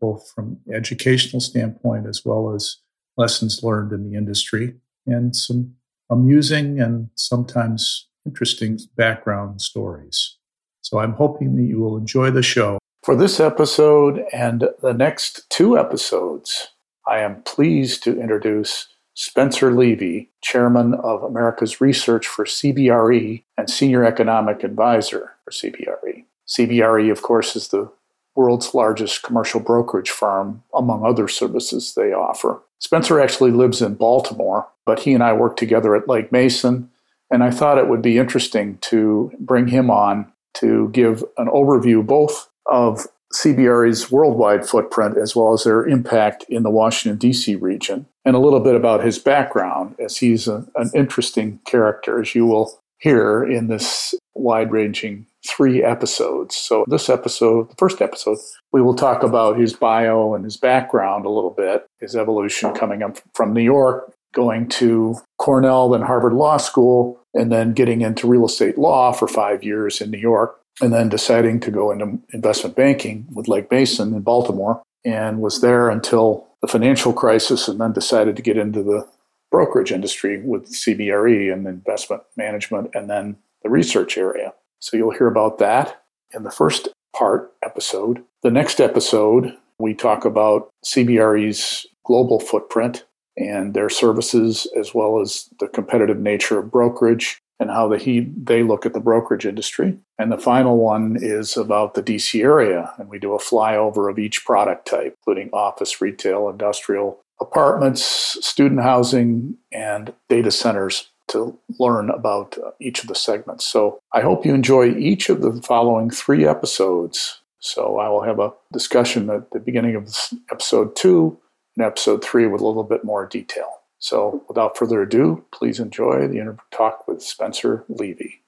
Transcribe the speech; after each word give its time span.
both 0.00 0.30
from 0.34 0.58
educational 0.72 1.40
standpoint 1.40 2.06
as 2.06 2.24
well 2.24 2.54
as 2.54 2.78
lessons 3.16 3.62
learned 3.62 3.92
in 3.92 4.10
the 4.10 4.16
industry, 4.16 4.74
and 5.06 5.34
some 5.34 5.74
amusing 6.10 6.80
and 6.80 7.08
sometimes 7.14 8.08
interesting 8.26 8.78
background 8.96 9.60
stories. 9.60 10.36
So 10.82 10.98
I'm 10.98 11.14
hoping 11.14 11.56
that 11.56 11.64
you 11.64 11.80
will 11.80 11.96
enjoy 11.96 12.30
the 12.30 12.42
show. 12.42 12.78
For 13.02 13.16
this 13.16 13.40
episode 13.40 14.24
and 14.32 14.68
the 14.82 14.92
next 14.92 15.48
two 15.48 15.78
episodes, 15.78 16.68
I 17.06 17.20
am 17.20 17.42
pleased 17.42 18.02
to 18.04 18.20
introduce 18.20 18.88
Spencer 19.14 19.72
Levy, 19.72 20.30
Chairman 20.42 20.94
of 20.94 21.22
America's 21.22 21.80
Research 21.80 22.26
for 22.26 22.44
CBRE 22.44 23.42
and 23.56 23.70
Senior 23.70 24.04
Economic 24.04 24.62
Advisor 24.62 25.32
for 25.44 25.50
CBRE. 25.52 26.24
CBRE, 26.46 27.10
of 27.10 27.22
course, 27.22 27.56
is 27.56 27.68
the 27.68 27.90
world's 28.36 28.74
largest 28.74 29.22
commercial 29.22 29.60
brokerage 29.60 30.10
firm, 30.10 30.62
among 30.74 31.04
other 31.04 31.28
services 31.28 31.94
they 31.94 32.12
offer. 32.12 32.60
Spencer 32.78 33.20
actually 33.20 33.50
lives 33.50 33.80
in 33.80 33.94
Baltimore, 33.94 34.68
but 34.84 35.00
he 35.00 35.14
and 35.14 35.22
I 35.22 35.32
work 35.32 35.56
together 35.56 35.96
at 35.96 36.08
Legg 36.08 36.30
Mason, 36.30 36.90
and 37.30 37.42
I 37.42 37.50
thought 37.50 37.78
it 37.78 37.88
would 37.88 38.02
be 38.02 38.18
interesting 38.18 38.78
to 38.82 39.32
bring 39.40 39.68
him 39.68 39.90
on 39.90 40.30
to 40.54 40.88
give 40.90 41.24
an 41.38 41.48
overview 41.48 42.06
both 42.06 42.48
of 42.66 43.06
CBRE's 43.34 44.10
worldwide 44.10 44.66
footprint 44.66 45.16
as 45.18 45.34
well 45.34 45.52
as 45.52 45.64
their 45.64 45.86
impact 45.86 46.44
in 46.48 46.62
the 46.62 46.70
Washington, 46.70 47.18
D.C. 47.18 47.56
region, 47.56 48.06
and 48.24 48.36
a 48.36 48.38
little 48.38 48.60
bit 48.60 48.74
about 48.74 49.04
his 49.04 49.18
background, 49.18 49.96
as 49.98 50.18
he's 50.18 50.48
a, 50.48 50.66
an 50.76 50.90
interesting 50.94 51.60
character, 51.66 52.20
as 52.20 52.34
you 52.34 52.46
will 52.46 52.80
hear 52.98 53.44
in 53.44 53.66
this 53.66 54.14
wide 54.34 54.70
ranging 54.70 55.26
three 55.46 55.82
episodes. 55.82 56.54
So, 56.56 56.84
this 56.88 57.08
episode, 57.08 57.70
the 57.70 57.76
first 57.76 58.00
episode, 58.00 58.38
we 58.72 58.82
will 58.82 58.94
talk 58.94 59.22
about 59.22 59.58
his 59.58 59.72
bio 59.72 60.34
and 60.34 60.44
his 60.44 60.56
background 60.56 61.24
a 61.24 61.30
little 61.30 61.50
bit, 61.50 61.86
his 62.00 62.16
evolution 62.16 62.74
coming 62.74 63.02
up 63.02 63.18
from 63.34 63.52
New 63.52 63.62
York, 63.62 64.12
going 64.34 64.68
to 64.68 65.16
Cornell, 65.38 65.88
then 65.88 66.02
Harvard 66.02 66.34
Law 66.34 66.58
School, 66.58 67.20
and 67.34 67.50
then 67.50 67.72
getting 67.72 68.02
into 68.02 68.26
real 68.26 68.44
estate 68.44 68.76
law 68.76 69.12
for 69.12 69.26
five 69.26 69.64
years 69.64 70.00
in 70.00 70.10
New 70.10 70.18
York, 70.18 70.60
and 70.80 70.92
then 70.92 71.08
deciding 71.08 71.60
to 71.60 71.70
go 71.70 71.90
into 71.90 72.18
investment 72.32 72.76
banking 72.76 73.26
with 73.32 73.48
Legg 73.48 73.70
Mason 73.70 74.14
in 74.14 74.22
Baltimore, 74.22 74.82
and 75.04 75.40
was 75.40 75.60
there 75.60 75.88
until 75.88 76.46
the 76.60 76.68
financial 76.68 77.12
crisis, 77.12 77.68
and 77.68 77.80
then 77.80 77.92
decided 77.92 78.36
to 78.36 78.42
get 78.42 78.58
into 78.58 78.82
the 78.82 79.06
brokerage 79.50 79.92
industry 79.92 80.42
with 80.42 80.70
CBRE 80.70 81.52
and 81.52 81.66
investment 81.66 82.22
management, 82.36 82.90
and 82.94 83.08
then 83.08 83.36
the 83.62 83.70
research 83.70 84.18
area. 84.18 84.52
So 84.80 84.96
you'll 84.96 85.12
hear 85.12 85.26
about 85.26 85.58
that 85.58 86.02
in 86.34 86.42
the 86.42 86.50
first 86.50 86.88
part 87.16 87.52
episode. 87.62 88.22
The 88.42 88.50
next 88.50 88.80
episode, 88.80 89.56
we 89.78 89.94
talk 89.94 90.24
about 90.24 90.68
CBRE's 90.84 91.86
global 92.04 92.40
footprint 92.40 93.04
and 93.36 93.74
their 93.74 93.90
services, 93.90 94.66
as 94.78 94.94
well 94.94 95.20
as 95.20 95.48
the 95.60 95.68
competitive 95.68 96.18
nature 96.18 96.58
of 96.58 96.70
brokerage 96.70 97.38
and 97.58 97.70
how 97.70 97.88
the, 97.88 97.98
he, 97.98 98.32
they 98.36 98.62
look 98.62 98.84
at 98.84 98.92
the 98.92 99.00
brokerage 99.00 99.46
industry. 99.46 99.98
And 100.18 100.30
the 100.30 100.38
final 100.38 100.76
one 100.76 101.16
is 101.18 101.56
about 101.56 101.94
the 101.94 102.02
DC 102.02 102.42
area, 102.42 102.92
and 102.98 103.08
we 103.08 103.18
do 103.18 103.34
a 103.34 103.38
flyover 103.38 104.10
of 104.10 104.18
each 104.18 104.44
product 104.44 104.86
type, 104.86 105.14
including 105.20 105.50
office, 105.52 106.00
retail, 106.00 106.48
industrial, 106.48 107.18
apartments, 107.40 108.02
student 108.46 108.82
housing, 108.82 109.56
and 109.72 110.12
data 110.28 110.50
centers 110.50 111.10
to 111.28 111.58
learn 111.78 112.10
about 112.10 112.56
uh, 112.58 112.70
each 112.80 113.02
of 113.02 113.08
the 113.08 113.14
segments. 113.14 113.66
So 113.66 113.98
I 114.12 114.20
hope 114.20 114.46
you 114.46 114.54
enjoy 114.54 114.90
each 114.90 115.28
of 115.28 115.42
the 115.42 115.60
following 115.62 116.10
three 116.10 116.46
episodes. 116.46 117.40
So 117.58 117.98
I 117.98 118.08
will 118.08 118.22
have 118.22 118.38
a 118.38 118.52
discussion 118.72 119.28
at 119.30 119.50
the 119.50 119.60
beginning 119.60 119.96
of 119.96 120.14
episode 120.50 120.94
two 120.94 121.38
and 121.76 121.84
episode 121.84 122.24
three 122.24 122.46
with 122.46 122.60
a 122.60 122.66
little 122.66 122.84
bit 122.84 123.04
more 123.04 123.26
detail. 123.26 123.68
So 123.98 124.44
without 124.48 124.76
further 124.76 125.02
ado, 125.02 125.44
please 125.52 125.80
enjoy 125.80 126.28
the 126.28 126.38
interview 126.38 126.60
talk 126.70 127.08
with 127.08 127.22
Spencer 127.22 127.84
Levy. 127.88 128.42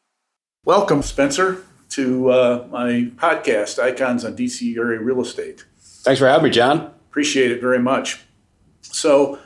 Welcome, 0.64 1.02
Spencer, 1.02 1.64
to 1.90 2.30
uh, 2.30 2.66
my 2.70 3.10
podcast, 3.16 3.78
Icons 3.82 4.24
on 4.24 4.36
DC 4.36 4.76
Area 4.76 5.00
Real 5.00 5.22
Estate. 5.22 5.64
Thanks 5.80 6.20
for 6.20 6.28
having 6.28 6.44
me, 6.44 6.50
John. 6.50 6.92
Appreciate 7.08 7.50
it 7.50 7.60
very 7.60 7.78
much. 7.78 8.20
So, 8.82 9.38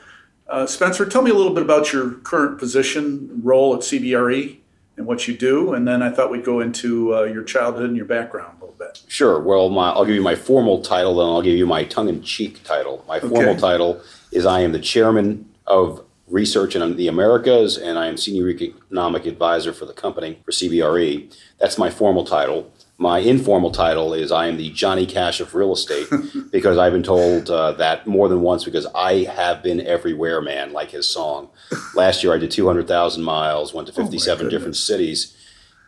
uh, 0.49 0.67
Spencer, 0.67 1.07
tell 1.07 1.23
me 1.23 1.31
a 1.31 1.35
little 1.35 1.55
bit 1.55 1.63
about 1.63 1.93
your 1.93 2.11
current 2.11 2.59
position, 2.59 3.41
role 3.43 3.75
at 3.75 3.81
CBRE, 3.81 4.59
and 4.97 5.07
what 5.07 5.27
you 5.27 5.37
do, 5.37 5.73
and 5.73 5.89
then 5.89 6.03
I 6.03 6.11
thought 6.11 6.31
we'd 6.31 6.45
go 6.45 6.61
into 6.61 7.15
uh, 7.15 7.23
your 7.23 7.43
childhood 7.43 7.87
and 7.87 7.97
your 7.97 8.07
background 8.07 8.59
a 8.61 8.65
little 8.65 8.77
bit. 8.79 9.03
Sure. 9.09 9.41
Well, 9.41 9.71
my, 9.71 9.91
I'll 9.91 10.05
give 10.05 10.15
you 10.15 10.23
my 10.23 10.35
formal 10.35 10.83
title, 10.83 11.17
then 11.17 11.27
I'll 11.27 11.43
give 11.43 11.57
you 11.57 11.67
my 11.67 11.85
tongue-in-cheek 11.85 12.63
title. 12.65 13.05
My 13.09 13.19
formal 13.21 13.51
okay. 13.51 13.59
title 13.61 14.03
is 14.31 14.45
I 14.45 14.61
am 14.61 14.73
the 14.73 14.79
chairman 14.79 15.49
of 15.67 16.05
research 16.29 16.77
in 16.77 16.97
the 16.97 17.09
Americas, 17.09 17.79
and 17.79 17.99
I 17.99 18.07
am 18.07 18.17
senior 18.17 18.49
economic 18.49 19.27
advisor 19.27 19.73
for 19.73 19.87
the 19.87 19.93
company 19.93 20.39
for 20.45 20.51
CBRE. 20.51 21.35
That's 21.59 21.79
my 21.79 21.91
formal 21.91 22.25
title. 22.25 22.71
My 23.03 23.19
informal 23.19 23.73
title 23.73 24.15
is 24.15 24.31
I 24.31 24.47
am 24.47 24.59
the 24.59 24.71
Johnny 24.71 25.07
Cash 25.07 25.41
of 25.41 25.57
real 25.57 25.73
estate 25.73 26.07
because 26.53 26.79
I've 26.79 26.93
been 26.93 27.03
told 27.03 27.51
uh, 27.51 27.73
that 27.73 28.07
more 28.07 28.29
than 28.29 28.43
once 28.43 28.65
because 28.65 28.87
I 28.95 29.25
have 29.25 29.61
been 29.61 29.81
everywhere, 29.81 30.41
man, 30.41 30.73
like 30.73 30.93
his 30.93 31.09
song. 31.09 31.51
Last 31.97 32.23
year 32.23 32.33
I 32.33 32.39
did 32.39 32.53
200,000 32.53 33.25
miles, 33.25 33.75
went 33.75 33.89
to 33.89 33.93
57 33.93 34.47
oh 34.47 34.49
different 34.49 34.77
cities 34.77 35.37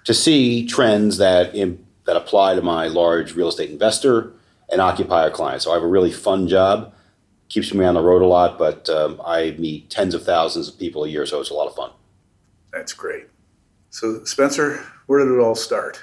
to 0.02 0.12
see 0.12 0.66
trends 0.66 1.18
that, 1.18 1.54
in, 1.54 1.86
that 2.04 2.16
apply 2.16 2.56
to 2.56 2.62
my 2.62 2.88
large 2.88 3.36
real 3.36 3.46
estate 3.46 3.70
investor 3.70 4.32
and 4.68 4.80
occupier 4.80 5.30
clients. 5.30 5.66
So 5.66 5.70
I 5.70 5.74
have 5.74 5.84
a 5.84 5.88
really 5.88 6.10
fun 6.10 6.48
job. 6.48 6.92
Keeps 7.48 7.72
me 7.72 7.84
on 7.84 7.94
the 7.94 8.02
road 8.02 8.22
a 8.22 8.26
lot, 8.26 8.58
but 8.58 8.90
um, 8.90 9.20
I 9.24 9.54
meet 9.56 9.88
tens 9.88 10.14
of 10.14 10.24
thousands 10.24 10.66
of 10.66 10.80
people 10.80 11.04
a 11.04 11.08
year, 11.08 11.26
so 11.26 11.40
it's 11.40 11.50
a 11.50 11.54
lot 11.54 11.68
of 11.68 11.76
fun. 11.76 11.92
That's 12.72 12.92
great. 12.92 13.26
So, 13.90 14.24
Spencer, 14.24 14.84
where 15.06 15.24
did 15.24 15.32
it 15.32 15.38
all 15.38 15.54
start? 15.54 16.02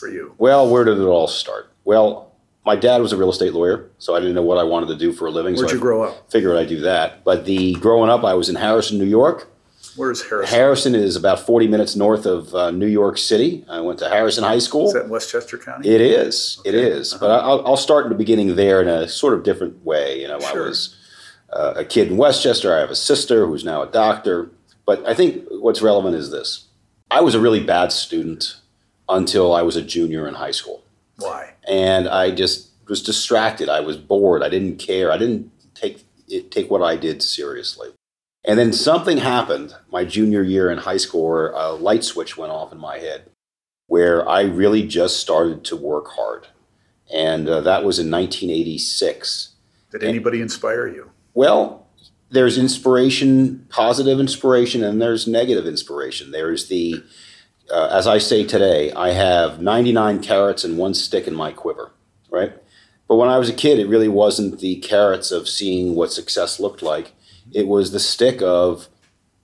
For 0.00 0.08
you? 0.08 0.34
Well, 0.38 0.68
where 0.68 0.84
did 0.84 0.98
it 0.98 1.04
all 1.04 1.28
start? 1.28 1.70
Well, 1.84 2.32
my 2.64 2.76
dad 2.76 3.00
was 3.00 3.12
a 3.12 3.16
real 3.16 3.30
estate 3.30 3.52
lawyer, 3.52 3.88
so 3.98 4.16
I 4.16 4.20
didn't 4.20 4.34
know 4.34 4.42
what 4.42 4.58
I 4.58 4.64
wanted 4.64 4.86
to 4.88 4.96
do 4.96 5.12
for 5.12 5.26
a 5.26 5.30
living. 5.30 5.54
Where'd 5.54 5.70
so 5.70 5.74
you 5.74 5.80
I 5.80 5.82
grow 5.82 6.02
up? 6.02 6.30
Figured 6.30 6.56
I'd 6.56 6.68
do 6.68 6.80
that. 6.80 7.24
But 7.24 7.44
the 7.44 7.74
growing 7.74 8.10
up, 8.10 8.24
I 8.24 8.34
was 8.34 8.48
in 8.48 8.56
Harrison, 8.56 8.98
New 8.98 9.04
York. 9.04 9.48
Where's 9.96 10.22
Harrison? 10.28 10.54
Harrison 10.54 10.94
is 10.94 11.16
about 11.16 11.40
40 11.40 11.66
minutes 11.66 11.96
north 11.96 12.26
of 12.26 12.54
uh, 12.54 12.70
New 12.70 12.86
York 12.86 13.18
City. 13.18 13.64
I 13.68 13.80
went 13.80 13.98
to 14.00 14.08
Harrison 14.08 14.44
High 14.44 14.58
School. 14.58 14.86
Is 14.86 14.92
that 14.92 15.04
in 15.04 15.10
Westchester 15.10 15.58
County? 15.58 15.88
It 15.88 16.00
is. 16.00 16.58
Okay. 16.60 16.68
It 16.68 16.74
is. 16.74 17.12
Uh-huh. 17.12 17.20
But 17.20 17.30
I'll, 17.44 17.66
I'll, 17.66 17.76
start 17.76 18.06
in 18.06 18.10
the 18.10 18.18
beginning 18.18 18.54
there 18.56 18.80
in 18.80 18.88
a 18.88 19.08
sort 19.08 19.34
of 19.34 19.42
different 19.42 19.84
way. 19.84 20.20
You 20.20 20.28
know, 20.28 20.38
sure. 20.40 20.64
I 20.64 20.68
was 20.68 20.96
uh, 21.52 21.74
a 21.76 21.84
kid 21.84 22.08
in 22.08 22.16
Westchester. 22.16 22.74
I 22.74 22.80
have 22.80 22.90
a 22.90 22.96
sister 22.96 23.46
who's 23.46 23.64
now 23.64 23.82
a 23.82 23.86
doctor. 23.86 24.50
But 24.86 25.06
I 25.06 25.14
think 25.14 25.44
what's 25.50 25.82
relevant 25.82 26.14
is 26.14 26.30
this 26.30 26.66
I 27.10 27.20
was 27.20 27.34
a 27.34 27.40
really 27.40 27.62
bad 27.62 27.90
student 27.90 28.59
until 29.10 29.52
I 29.54 29.62
was 29.62 29.76
a 29.76 29.82
junior 29.82 30.26
in 30.26 30.34
high 30.34 30.52
school. 30.52 30.82
Why? 31.16 31.54
And 31.68 32.08
I 32.08 32.30
just 32.30 32.70
was 32.88 33.02
distracted. 33.02 33.68
I 33.68 33.80
was 33.80 33.96
bored. 33.96 34.42
I 34.42 34.48
didn't 34.48 34.78
care. 34.78 35.12
I 35.12 35.18
didn't 35.18 35.50
take 35.74 36.04
it, 36.28 36.50
take 36.50 36.70
what 36.70 36.82
I 36.82 36.96
did 36.96 37.22
seriously. 37.22 37.90
And 38.44 38.58
then 38.58 38.72
something 38.72 39.18
happened 39.18 39.74
my 39.92 40.04
junior 40.04 40.42
year 40.42 40.70
in 40.70 40.78
high 40.78 40.96
school 40.96 41.28
where 41.28 41.50
a 41.50 41.72
light 41.72 42.04
switch 42.04 42.38
went 42.38 42.52
off 42.52 42.72
in 42.72 42.78
my 42.78 42.98
head 42.98 43.30
where 43.90 44.26
I 44.28 44.42
really 44.42 44.86
just 44.86 45.18
started 45.18 45.64
to 45.64 45.76
work 45.76 46.10
hard. 46.12 46.46
And 47.12 47.48
uh, 47.48 47.60
that 47.62 47.84
was 47.84 47.98
in 47.98 48.08
1986. 48.08 49.54
Did 49.90 50.04
anybody 50.04 50.36
and, 50.36 50.44
inspire 50.44 50.86
you? 50.86 51.10
Well, 51.34 51.88
there's 52.30 52.56
inspiration, 52.56 53.66
positive 53.68 54.20
inspiration, 54.20 54.84
and 54.84 55.02
there's 55.02 55.26
negative 55.26 55.66
inspiration. 55.66 56.30
There's 56.30 56.68
the 56.68 57.02
uh, 57.72 57.88
as 57.92 58.06
I 58.06 58.18
say 58.18 58.44
today, 58.44 58.92
I 58.92 59.10
have 59.10 59.60
99 59.60 60.22
carrots 60.22 60.64
and 60.64 60.78
one 60.78 60.94
stick 60.94 61.26
in 61.26 61.34
my 61.34 61.52
quiver, 61.52 61.92
right? 62.30 62.52
But 63.08 63.16
when 63.16 63.28
I 63.28 63.38
was 63.38 63.48
a 63.48 63.54
kid, 63.54 63.78
it 63.78 63.88
really 63.88 64.08
wasn't 64.08 64.60
the 64.60 64.76
carrots 64.76 65.30
of 65.30 65.48
seeing 65.48 65.94
what 65.94 66.12
success 66.12 66.60
looked 66.60 66.82
like. 66.82 67.12
It 67.52 67.66
was 67.66 67.90
the 67.90 68.00
stick 68.00 68.40
of 68.42 68.88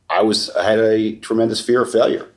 I 0.09 0.23
was 0.23 0.51
I 0.51 0.65
had 0.65 0.79
a 0.79 1.17
tremendous 1.17 1.61
fear 1.61 1.83
of 1.83 1.91
failure, 1.91 2.29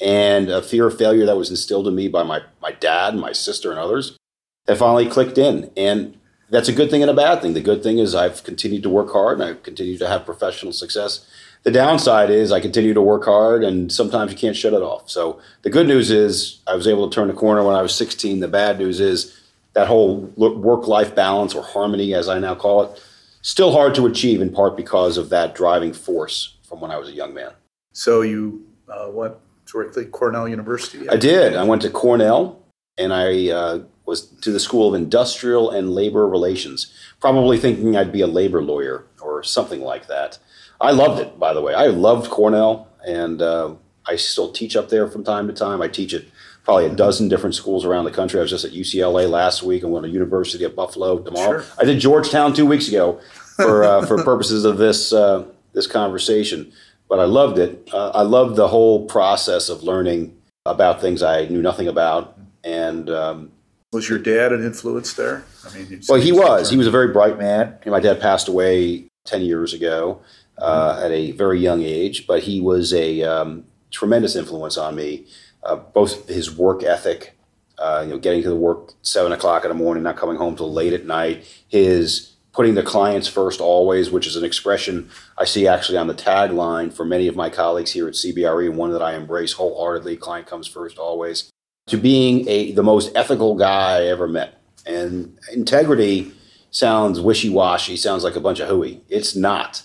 and 0.00 0.50
a 0.50 0.62
fear 0.62 0.86
of 0.88 0.98
failure 0.98 1.26
that 1.26 1.36
was 1.36 1.50
instilled 1.50 1.86
in 1.86 1.94
me 1.94 2.08
by 2.08 2.24
my 2.24 2.42
my 2.60 2.72
dad, 2.72 3.14
my 3.14 3.32
sister, 3.32 3.70
and 3.70 3.78
others. 3.78 4.18
That 4.66 4.78
finally 4.78 5.08
clicked 5.08 5.38
in, 5.38 5.70
and 5.76 6.18
that's 6.50 6.68
a 6.68 6.72
good 6.72 6.90
thing 6.90 7.02
and 7.02 7.10
a 7.10 7.14
bad 7.14 7.42
thing. 7.42 7.54
The 7.54 7.60
good 7.60 7.82
thing 7.82 7.98
is 7.98 8.14
I've 8.14 8.42
continued 8.44 8.82
to 8.84 8.90
work 8.90 9.12
hard 9.12 9.40
and 9.40 9.48
I've 9.48 9.62
continued 9.62 9.98
to 10.00 10.08
have 10.08 10.24
professional 10.24 10.72
success. 10.72 11.26
The 11.64 11.70
downside 11.70 12.28
is 12.28 12.52
I 12.52 12.60
continue 12.60 12.92
to 12.92 13.00
work 13.00 13.24
hard 13.24 13.64
and 13.64 13.90
sometimes 13.90 14.30
you 14.30 14.38
can't 14.38 14.54
shut 14.54 14.74
it 14.74 14.82
off. 14.82 15.08
So 15.08 15.40
the 15.62 15.70
good 15.70 15.88
news 15.88 16.10
is 16.10 16.60
I 16.66 16.74
was 16.74 16.86
able 16.86 17.08
to 17.08 17.14
turn 17.14 17.28
the 17.28 17.34
corner 17.34 17.64
when 17.64 17.74
I 17.74 17.80
was 17.80 17.94
16. 17.94 18.40
The 18.40 18.48
bad 18.48 18.78
news 18.78 19.00
is 19.00 19.40
that 19.72 19.88
whole 19.88 20.18
work 20.36 20.86
life 20.86 21.14
balance 21.14 21.54
or 21.54 21.64
harmony, 21.64 22.12
as 22.12 22.28
I 22.28 22.38
now 22.38 22.54
call 22.54 22.82
it, 22.82 23.02
still 23.40 23.72
hard 23.72 23.94
to 23.94 24.06
achieve 24.06 24.42
in 24.42 24.52
part 24.52 24.76
because 24.76 25.16
of 25.16 25.30
that 25.30 25.54
driving 25.54 25.94
force 25.94 26.56
from 26.68 26.80
when 26.80 26.90
I 26.90 26.98
was 26.98 27.08
a 27.08 27.12
young 27.12 27.32
man. 27.32 27.52
So 27.92 28.20
you 28.20 28.66
uh, 28.88 29.08
went 29.10 29.34
directly 29.64 30.04
Cornell 30.04 30.46
University? 30.46 31.08
I 31.08 31.16
did. 31.16 31.56
I 31.56 31.64
went 31.64 31.80
to 31.82 31.90
Cornell 31.90 32.60
and 32.98 33.12
I 33.12 33.48
uh, 33.48 33.78
was 34.04 34.26
to 34.26 34.52
the 34.52 34.60
School 34.60 34.88
of 34.88 34.94
Industrial 34.94 35.70
and 35.70 35.94
Labor 35.94 36.28
Relations, 36.28 36.92
probably 37.20 37.58
thinking 37.58 37.96
I'd 37.96 38.12
be 38.12 38.20
a 38.20 38.26
labor 38.26 38.62
lawyer 38.62 39.06
or 39.20 39.42
something 39.42 39.80
like 39.80 40.08
that. 40.08 40.38
I 40.84 40.90
loved 40.90 41.20
it, 41.20 41.38
by 41.38 41.54
the 41.54 41.62
way. 41.62 41.72
I 41.72 41.86
loved 41.86 42.30
Cornell, 42.30 42.88
and 43.06 43.40
uh, 43.40 43.74
I 44.06 44.16
still 44.16 44.52
teach 44.52 44.76
up 44.76 44.90
there 44.90 45.08
from 45.08 45.24
time 45.24 45.46
to 45.46 45.54
time. 45.54 45.80
I 45.80 45.88
teach 45.88 46.12
at 46.12 46.24
probably 46.62 46.86
a 46.86 46.94
dozen 46.94 47.28
different 47.28 47.54
schools 47.54 47.86
around 47.86 48.04
the 48.04 48.10
country. 48.10 48.38
I 48.38 48.42
was 48.42 48.50
just 48.50 48.66
at 48.66 48.72
UCLA 48.72 49.28
last 49.28 49.62
week. 49.62 49.82
I'm 49.82 49.90
going 49.90 50.02
to 50.02 50.10
University 50.10 50.62
of 50.64 50.76
Buffalo 50.76 51.20
tomorrow. 51.20 51.62
Sure. 51.62 51.72
I 51.78 51.84
did 51.84 52.00
Georgetown 52.00 52.52
two 52.52 52.66
weeks 52.66 52.88
ago 52.88 53.18
for 53.56 53.82
uh, 53.82 54.04
for 54.04 54.22
purposes 54.24 54.66
of 54.66 54.76
this 54.76 55.12
uh, 55.12 55.46
this 55.72 55.86
conversation. 55.86 56.70
But 57.08 57.18
I 57.18 57.24
loved 57.24 57.58
it. 57.58 57.88
Uh, 57.92 58.10
I 58.10 58.22
loved 58.22 58.56
the 58.56 58.68
whole 58.68 59.06
process 59.06 59.70
of 59.70 59.82
learning 59.82 60.36
about 60.66 61.00
things 61.00 61.22
I 61.22 61.46
knew 61.46 61.62
nothing 61.62 61.88
about, 61.88 62.38
and 62.62 63.08
um, 63.08 63.52
was 63.90 64.08
your 64.08 64.18
dad 64.18 64.52
an 64.52 64.62
influence 64.62 65.14
there? 65.14 65.44
I 65.66 65.74
mean, 65.74 66.02
well, 66.10 66.20
he 66.20 66.32
was. 66.32 66.68
He 66.68 66.76
was 66.76 66.86
a 66.86 66.90
very 66.90 67.08
bright 67.08 67.38
man. 67.38 67.78
My 67.86 68.00
dad 68.00 68.20
passed 68.20 68.48
away 68.48 69.04
ten 69.24 69.40
years 69.40 69.72
ago 69.72 70.20
uh, 70.58 71.00
at 71.02 71.10
a 71.10 71.32
very 71.32 71.60
young 71.60 71.82
age, 71.82 72.26
but 72.26 72.42
he 72.42 72.60
was 72.60 72.92
a 72.92 73.22
um, 73.22 73.64
tremendous 73.90 74.36
influence 74.36 74.76
on 74.76 74.94
me 74.94 75.26
uh, 75.64 75.76
both 75.76 76.28
his 76.28 76.54
work 76.54 76.82
ethic, 76.82 77.36
uh, 77.78 78.02
you 78.04 78.12
know, 78.12 78.18
getting 78.18 78.42
to 78.42 78.48
the 78.48 78.56
work 78.56 78.92
seven 79.02 79.32
o'clock 79.32 79.64
in 79.64 79.70
the 79.70 79.74
morning, 79.74 80.02
not 80.02 80.16
coming 80.16 80.36
home 80.36 80.56
till 80.56 80.72
late 80.72 80.92
at 80.92 81.06
night, 81.06 81.44
his 81.68 82.32
putting 82.52 82.74
the 82.74 82.82
clients 82.82 83.26
first 83.26 83.60
always, 83.60 84.10
which 84.10 84.26
is 84.26 84.36
an 84.36 84.44
expression 84.44 85.10
I 85.36 85.44
see 85.44 85.66
actually 85.66 85.98
on 85.98 86.06
the 86.06 86.14
tagline 86.14 86.92
for 86.92 87.04
many 87.04 87.26
of 87.26 87.34
my 87.34 87.50
colleagues 87.50 87.92
here 87.92 88.06
at 88.06 88.14
CBRE, 88.14 88.66
and 88.66 88.76
one 88.76 88.92
that 88.92 89.02
I 89.02 89.14
embrace 89.14 89.52
wholeheartedly. 89.52 90.16
Client 90.18 90.46
comes 90.46 90.68
first 90.68 90.98
always. 90.98 91.50
To 91.88 91.96
being 91.96 92.48
a 92.48 92.72
the 92.72 92.82
most 92.82 93.12
ethical 93.14 93.56
guy 93.56 93.98
I 93.98 94.04
ever 94.04 94.28
met, 94.28 94.60
and 94.86 95.38
integrity 95.52 96.32
sounds 96.70 97.20
wishy 97.20 97.50
washy, 97.50 97.96
sounds 97.96 98.24
like 98.24 98.36
a 98.36 98.40
bunch 98.40 98.60
of 98.60 98.68
hooey. 98.68 99.02
It's 99.08 99.34
not. 99.34 99.82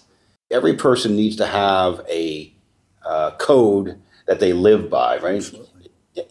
Every 0.52 0.74
person 0.74 1.16
needs 1.16 1.36
to 1.38 1.46
have 1.46 2.02
a 2.10 2.52
uh, 3.06 3.32
code 3.38 4.00
that 4.28 4.40
they 4.40 4.54
live 4.54 4.90
by, 4.90 5.18
right? 5.20 5.44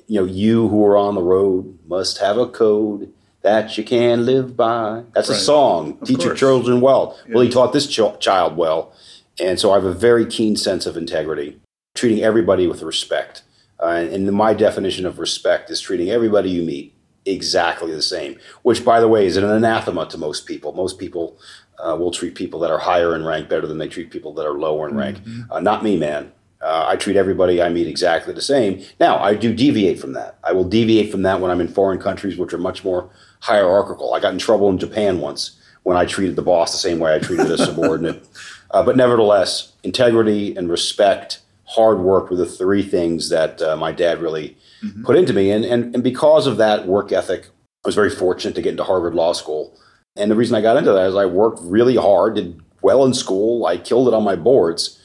You 0.06 0.20
know, 0.20 0.25
you 0.25 0.69
who 0.69 0.85
are 0.85 0.97
on 0.97 1.15
the 1.15 1.23
road 1.23 1.79
must 1.87 2.19
have 2.19 2.37
a 2.37 2.47
code 2.47 3.12
that 3.43 3.79
you 3.79 3.85
can 3.85 4.26
live 4.26 4.56
by. 4.56 5.05
That's 5.15 5.29
right. 5.29 5.38
a 5.38 5.41
song. 5.41 5.99
Of 6.00 6.09
Teach 6.09 6.17
course. 6.17 6.26
your 6.26 6.35
children 6.35 6.81
well. 6.81 7.19
Yeah. 7.26 7.35
Well, 7.35 7.44
he 7.44 7.50
taught 7.50 7.73
this 7.73 7.87
ch- 7.87 8.19
child 8.20 8.56
well. 8.56 8.93
And 9.41 9.59
so 9.59 9.70
I 9.70 9.76
have 9.76 9.85
a 9.85 9.93
very 9.93 10.26
keen 10.26 10.56
sense 10.56 10.85
of 10.87 10.97
integrity, 10.97 11.61
treating 11.94 12.23
everybody 12.23 12.67
with 12.67 12.82
respect. 12.82 13.43
Uh, 13.81 14.06
and 14.11 14.31
my 14.32 14.53
definition 14.53 15.06
of 15.06 15.21
respect 15.21 15.71
is 15.71 15.81
treating 15.81 16.11
everybody 16.11 16.50
you 16.50 16.64
meet 16.64 16.94
exactly 17.25 17.93
the 17.93 18.03
same, 18.03 18.38
which, 18.62 18.85
by 18.85 19.00
the 19.00 19.09
way, 19.09 19.26
is 19.26 19.37
an 19.37 19.44
anathema 19.44 20.06
to 20.09 20.19
most 20.19 20.47
people. 20.47 20.73
Most 20.73 20.99
people 20.99 21.38
uh, 21.85 21.97
will 21.97 22.11
treat 22.11 22.35
people 22.35 22.61
that 22.61 22.71
are 22.71 22.79
higher 22.79 23.15
in 23.15 23.25
rank 23.25 23.49
better 23.49 23.67
than 23.67 23.79
they 23.79 23.89
treat 23.89 24.11
people 24.11 24.33
that 24.35 24.47
are 24.47 24.59
lower 24.59 24.89
in 24.89 24.97
rank. 24.97 25.19
Mm-hmm. 25.19 25.53
Uh, 25.53 25.61
not 25.61 25.83
me, 25.83 25.97
man. 25.97 26.33
Uh, 26.61 26.87
I 26.89 26.97
treat 26.97 27.17
everybody 27.17 27.63
I 27.63 27.69
meet 27.69 27.87
exactly 27.87 28.35
the 28.35 28.43
same. 28.43 28.83
Now, 28.99 29.19
I 29.19 29.35
do 29.35 29.55
deviate 29.55 30.01
from 30.01 30.13
that. 30.15 30.39
I 30.43 30.53
will 30.53 30.65
deviate 30.65 31.11
from 31.11 31.23
that 31.23 31.41
when 31.41 31.51
I'm 31.51 31.61
in 31.61 31.69
foreign 31.69 32.01
countries, 32.01 32.37
which 32.37 32.53
are 32.53 32.59
much 32.59 32.85
more 32.85 33.11
hierarchical. 33.41 34.15
I 34.15 34.21
got 34.21 34.33
in 34.33 34.39
trouble 34.39 34.69
in 34.69 34.79
Japan 34.79 35.21
once 35.21 35.57
when 35.85 35.97
I 35.97 36.05
treated 36.05 36.35
the 36.35 36.43
boss 36.43 36.73
the 36.73 36.79
same 36.79 36.99
way 36.99 37.15
I 37.15 37.21
treated 37.21 37.51
a 37.51 37.59
subordinate. 37.65 38.27
Uh, 38.73 38.83
but 38.83 38.97
nevertheless, 38.97 39.73
integrity 39.85 40.57
and 40.57 40.69
respect, 40.69 41.41
hard 41.65 42.01
work 42.01 42.29
were 42.31 42.37
the 42.37 42.45
three 42.47 42.83
things 42.83 43.29
that 43.29 43.63
uh, 43.63 43.77
my 43.77 43.93
dad 43.93 44.21
really 44.21 44.57
mm-hmm. 44.83 45.05
put 45.05 45.17
into 45.17 45.33
me. 45.33 45.53
And, 45.53 45.65
and, 45.65 45.95
and 45.95 46.03
because 46.03 46.47
of 46.49 46.57
that 46.57 46.87
work 46.87 47.13
ethic, 47.13 47.47
I 47.85 47.89
was 47.89 47.95
very 47.95 48.11
fortunate 48.11 48.55
to 48.57 48.63
get 48.63 48.71
into 48.71 48.85
Harvard 48.85 49.15
Law 49.15 49.33
School. 49.33 49.79
And 50.19 50.31
the 50.31 50.35
reason 50.35 50.56
I 50.56 50.61
got 50.61 50.76
into 50.76 50.93
that 50.93 51.06
is 51.06 51.15
I 51.15 51.26
worked 51.26 51.61
really 51.62 51.97
hard, 51.97 52.35
did 52.35 52.61
well 52.82 53.05
in 53.05 53.15
school, 53.15 53.67
I 53.67 53.76
killed 53.76 54.09
it 54.09 54.15
on 54.15 54.25
my 54.25 54.37
boards, 54.37 55.00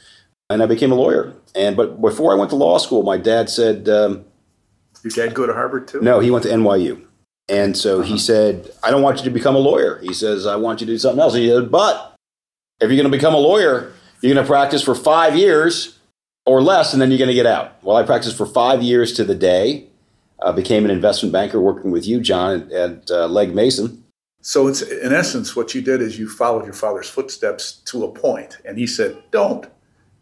and 0.49 0.61
I 0.61 0.65
became 0.65 0.91
a 0.91 0.95
lawyer. 0.95 1.33
And 1.55 1.77
but 1.77 2.01
before 2.01 2.31
I 2.31 2.35
went 2.35 2.49
to 2.49 2.55
law 2.55 2.77
school, 2.79 3.03
my 3.03 3.17
dad 3.17 3.49
said, 3.49 3.87
um, 3.87 4.25
"Your 5.03 5.11
dad 5.11 5.35
go 5.35 5.45
to 5.45 5.53
Harvard 5.53 5.87
too?" 5.87 6.01
No, 6.01 6.19
he 6.19 6.31
went 6.31 6.43
to 6.43 6.51
NYU. 6.51 7.01
And 7.49 7.77
so 7.77 7.99
uh-huh. 7.99 8.07
he 8.07 8.17
said, 8.17 8.71
"I 8.81 8.89
don't 8.89 9.01
want 9.01 9.19
you 9.19 9.23
to 9.25 9.29
become 9.29 9.55
a 9.55 9.59
lawyer." 9.59 9.99
He 10.01 10.13
says, 10.13 10.47
"I 10.47 10.55
want 10.55 10.81
you 10.81 10.87
to 10.87 10.93
do 10.93 10.97
something 10.97 11.21
else." 11.21 11.35
He 11.35 11.47
said, 11.47 11.71
"But 11.71 12.15
if 12.81 12.89
you're 12.89 12.97
going 12.97 13.11
to 13.11 13.15
become 13.15 13.35
a 13.35 13.39
lawyer, 13.39 13.93
you're 14.21 14.33
going 14.33 14.43
to 14.43 14.49
practice 14.49 14.81
for 14.81 14.95
five 14.95 15.35
years 15.35 15.99
or 16.45 16.61
less, 16.61 16.93
and 16.93 17.01
then 17.01 17.11
you're 17.11 17.19
going 17.19 17.27
to 17.27 17.35
get 17.35 17.45
out." 17.45 17.83
Well, 17.83 17.97
I 17.97 18.03
practiced 18.03 18.37
for 18.37 18.47
five 18.47 18.81
years 18.81 19.13
to 19.13 19.23
the 19.23 19.35
day. 19.35 19.87
Uh, 20.41 20.51
became 20.51 20.83
an 20.83 20.91
investment 20.91 21.31
banker 21.31 21.61
working 21.61 21.89
with 21.89 22.05
you, 22.05 22.19
John, 22.19 22.63
at, 22.63 22.71
at 22.71 23.11
uh, 23.11 23.27
Legg 23.27 23.55
Mason. 23.55 24.02
So 24.43 24.67
it's 24.67 24.81
in 24.81 25.11
essence 25.11 25.55
what 25.55 25.73
you 25.73 25.81
did 25.81 26.01
is 26.01 26.19
you 26.19 26.29
followed 26.29 26.65
your 26.65 26.73
father's 26.73 27.09
footsteps 27.09 27.81
to 27.85 28.03
a 28.03 28.11
point, 28.11 28.59
and 28.63 28.77
he 28.77 28.85
said, 28.85 29.23
"Don't." 29.31 29.67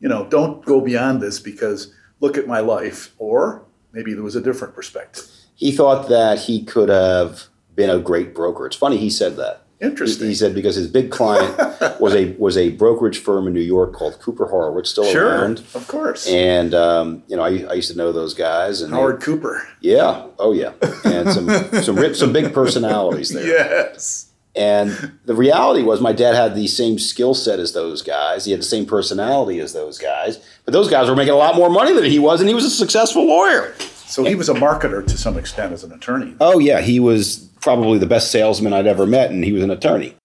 you 0.02 0.10
know, 0.10 0.26
don't 0.26 0.66
go 0.66 0.82
beyond 0.82 1.22
this 1.22 1.40
because 1.40 1.94
look 2.20 2.38
at 2.38 2.48
my 2.48 2.60
life. 2.60 3.14
Or 3.20 3.64
maybe 3.94 4.14
there 4.14 4.24
was 4.24 4.36
a 4.36 4.42
different 4.42 4.74
perspective. 4.74 5.24
He 5.56 5.72
thought 5.72 6.10
that 6.10 6.40
he 6.40 6.66
could 6.66 6.90
have 6.90 7.44
been 7.76 7.90
a 7.90 8.00
great 8.00 8.36
broker. 8.36 8.66
It's 8.66 8.76
funny 8.76 8.98
he 8.98 9.10
said 9.10 9.38
that. 9.38 9.61
Interesting. 9.82 10.26
He, 10.26 10.30
he 10.30 10.36
said 10.36 10.54
because 10.54 10.76
his 10.76 10.88
big 10.88 11.12
client 11.12 11.58
was 12.00 12.14
a 12.14 12.32
was 12.34 12.58
a 12.58 12.70
brokerage 12.72 13.20
firm 13.20 13.48
in 13.48 13.54
New 13.54 13.62
York 13.62 13.94
called 13.94 14.20
Cooper 14.20 14.46
Horowitz, 14.46 14.92
still 14.92 15.06
sure, 15.06 15.28
around. 15.28 15.60
Of 15.74 15.88
course. 15.88 16.28
And 16.28 16.74
um, 16.74 17.24
you 17.28 17.36
know, 17.36 17.44
I, 17.44 17.64
I, 17.70 17.74
used 17.74 17.92
to 17.92 17.98
know 17.98 18.12
those 18.12 18.34
guys. 18.34 18.82
And 18.82 18.94
Howard 18.94 19.22
they, 19.22 19.26
Cooper. 19.26 19.68
Yeah. 19.82 20.28
Oh 20.38 20.54
yeah. 20.54 20.74
And 21.04 21.30
some 21.32 21.50
some 21.84 22.14
some 22.14 22.34
big 22.34 22.54
personalities 22.54 23.30
there. 23.30 23.46
Yes. 23.46 24.32
And 24.56 25.14
the 25.26 25.34
reality 25.34 25.82
was, 25.82 26.02
my 26.02 26.12
dad 26.12 26.36
had 26.36 26.56
the 26.56 26.68
same 26.68 27.00
skill 27.00 27.34
set 27.34 27.60
as 27.60 27.72
those 27.72 28.02
guys. 28.02 28.46
He 28.46 28.52
had 28.52 28.60
the 28.60 28.66
same 28.66 28.86
personality 28.86 29.60
as 29.60 29.72
those 29.72 29.98
guys. 29.98 30.46
But 30.66 30.74
those 30.74 30.90
guys 30.90 31.10
were 31.10 31.16
making 31.16 31.34
a 31.34 31.38
lot 31.38 31.56
more 31.56 31.70
money 31.70 31.94
than 31.94 32.04
he 32.04 32.20
was, 32.20 32.42
and 32.42 32.50
he 32.50 32.56
was 32.56 32.66
a 32.66 32.70
successful 32.70 33.26
lawyer. 33.26 33.74
So 33.80 34.26
he 34.26 34.36
was 34.36 34.50
a 34.50 34.54
marketer 34.54 35.08
to 35.08 35.18
some 35.18 35.38
extent 35.38 35.72
as 35.72 35.86
an 35.86 35.94
attorney. 35.94 36.36
Oh, 36.42 36.60
yeah. 36.60 36.82
He 36.82 37.00
was 37.00 37.50
probably 37.62 37.98
the 37.98 38.06
best 38.06 38.32
salesman 38.32 38.74
I'd 38.74 38.88
ever 38.88 39.06
met, 39.06 39.32
and 39.32 39.44
he 39.44 39.54
was 39.54 39.64
an 39.64 39.72
attorney. 39.72 40.16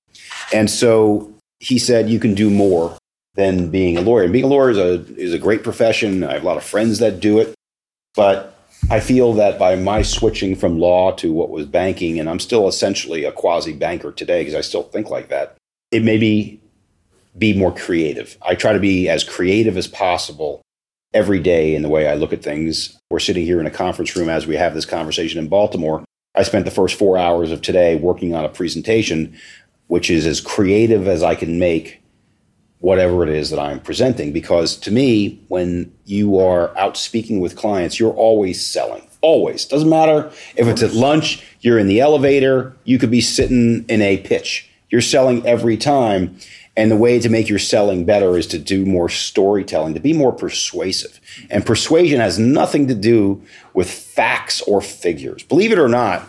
And 0.53 0.71
so 0.71 1.33
he 1.61 1.79
said, 1.79 2.11
You 2.11 2.19
can 2.19 2.35
do 2.35 2.51
more 2.51 2.97
than 3.35 3.71
being 3.71 3.97
a 3.97 4.01
lawyer. 4.01 4.25
And 4.25 4.33
being 4.33 4.45
a 4.45 4.49
lawyer 4.49 4.71
is 4.71 4.79
a, 4.79 5.15
is 5.17 5.33
a 5.33 5.39
great 5.39 5.63
profession. 5.63 6.25
I 6.25 6.35
have 6.35 6.43
a 6.43 6.47
lot 6.47 6.57
of 6.57 6.65
friends 6.65 6.99
that 6.99 7.21
do 7.21 7.39
it. 7.39 7.55
But 8.15 8.57
I 8.91 9.01
feel 9.01 9.35
that 9.35 9.59
by 9.59 9.77
my 9.77 10.03
switching 10.03 10.57
from 10.57 10.79
law 10.79 11.13
to 11.17 11.33
what 11.33 11.51
was 11.51 11.67
banking, 11.67 12.19
and 12.19 12.31
I'm 12.31 12.41
still 12.41 12.67
essentially 12.67 13.25
a 13.25 13.33
quasi 13.33 13.73
banker 13.73 14.13
today 14.13 14.41
because 14.41 14.55
I 14.55 14.63
still 14.63 14.85
think 14.85 15.11
like 15.11 15.29
that, 15.29 15.57
it 15.91 16.03
made 16.03 16.21
me 16.21 16.61
be 17.37 17.57
more 17.57 17.75
creative. 17.75 18.39
I 18.43 18.55
try 18.55 18.73
to 18.73 18.81
be 18.81 19.09
as 19.09 19.23
creative 19.23 19.77
as 19.77 19.87
possible 19.87 20.63
every 21.13 21.41
day 21.41 21.75
in 21.75 21.83
the 21.83 21.89
way 21.89 22.09
I 22.09 22.15
look 22.15 22.33
at 22.33 22.43
things. 22.43 22.99
We're 23.11 23.19
sitting 23.19 23.45
here 23.45 23.61
in 23.61 23.67
a 23.67 23.71
conference 23.71 24.17
room 24.17 24.29
as 24.29 24.47
we 24.47 24.57
have 24.57 24.75
this 24.75 24.87
conversation 24.87 25.39
in 25.39 25.49
Baltimore. 25.49 26.05
I 26.37 26.43
spent 26.43 26.65
the 26.65 26.71
first 26.71 26.99
four 26.99 27.17
hours 27.17 27.51
of 27.51 27.63
today 27.63 27.97
working 27.97 28.35
on 28.35 28.45
a 28.45 28.49
presentation, 28.49 29.37
which 29.87 30.11
is 30.11 30.27
as 30.27 30.41
creative 30.41 31.09
as 31.09 31.23
I 31.23 31.35
can 31.35 31.59
make 31.59 32.03
whatever 32.81 33.23
it 33.23 33.31
is 33.31 33.51
that 33.51 33.59
I'm 33.59 33.81
presenting. 33.81 34.33
Because 34.33 34.77
to 34.79 34.91
me, 34.91 35.43
when 35.49 35.93
you 36.05 36.39
are 36.39 36.77
out 36.77 36.97
speaking 36.97 37.41
with 37.41 37.57
clients, 37.57 37.99
you're 37.99 38.13
always 38.13 38.65
selling. 38.65 39.09
Always. 39.23 39.65
Doesn't 39.65 39.89
matter 39.89 40.31
if 40.57 40.67
it's 40.67 40.83
at 40.83 40.93
lunch, 40.93 41.45
you're 41.61 41.79
in 41.79 41.89
the 41.89 42.01
elevator, 42.01 42.77
you 42.85 42.99
could 42.99 43.11
be 43.11 43.23
sitting 43.23 43.85
in 43.89 44.03
a 44.03 44.19
pitch. 44.19 44.71
You're 44.91 45.01
selling 45.01 45.45
every 45.47 45.77
time. 45.77 46.39
And 46.77 46.91
the 46.91 46.97
way 46.97 47.19
to 47.19 47.31
make 47.31 47.49
your 47.49 47.59
selling 47.59 48.05
better 48.05 48.37
is 48.37 48.47
to 48.49 48.59
do 48.59 48.85
more 48.85 49.09
storytelling, 49.09 49.95
to 49.95 50.01
be 50.01 50.13
more 50.13 50.33
persuasive. 50.33 51.21
And 51.49 51.65
persuasion 51.65 52.21
has 52.21 52.39
nothing 52.39 52.87
to 52.89 52.95
do 52.95 53.43
with 53.73 53.91
facts 53.91 54.61
or 54.63 54.83
figures. 54.83 55.43
Believe 55.43 55.73
it 55.73 55.79
or 55.79 55.89
not, 55.89 56.29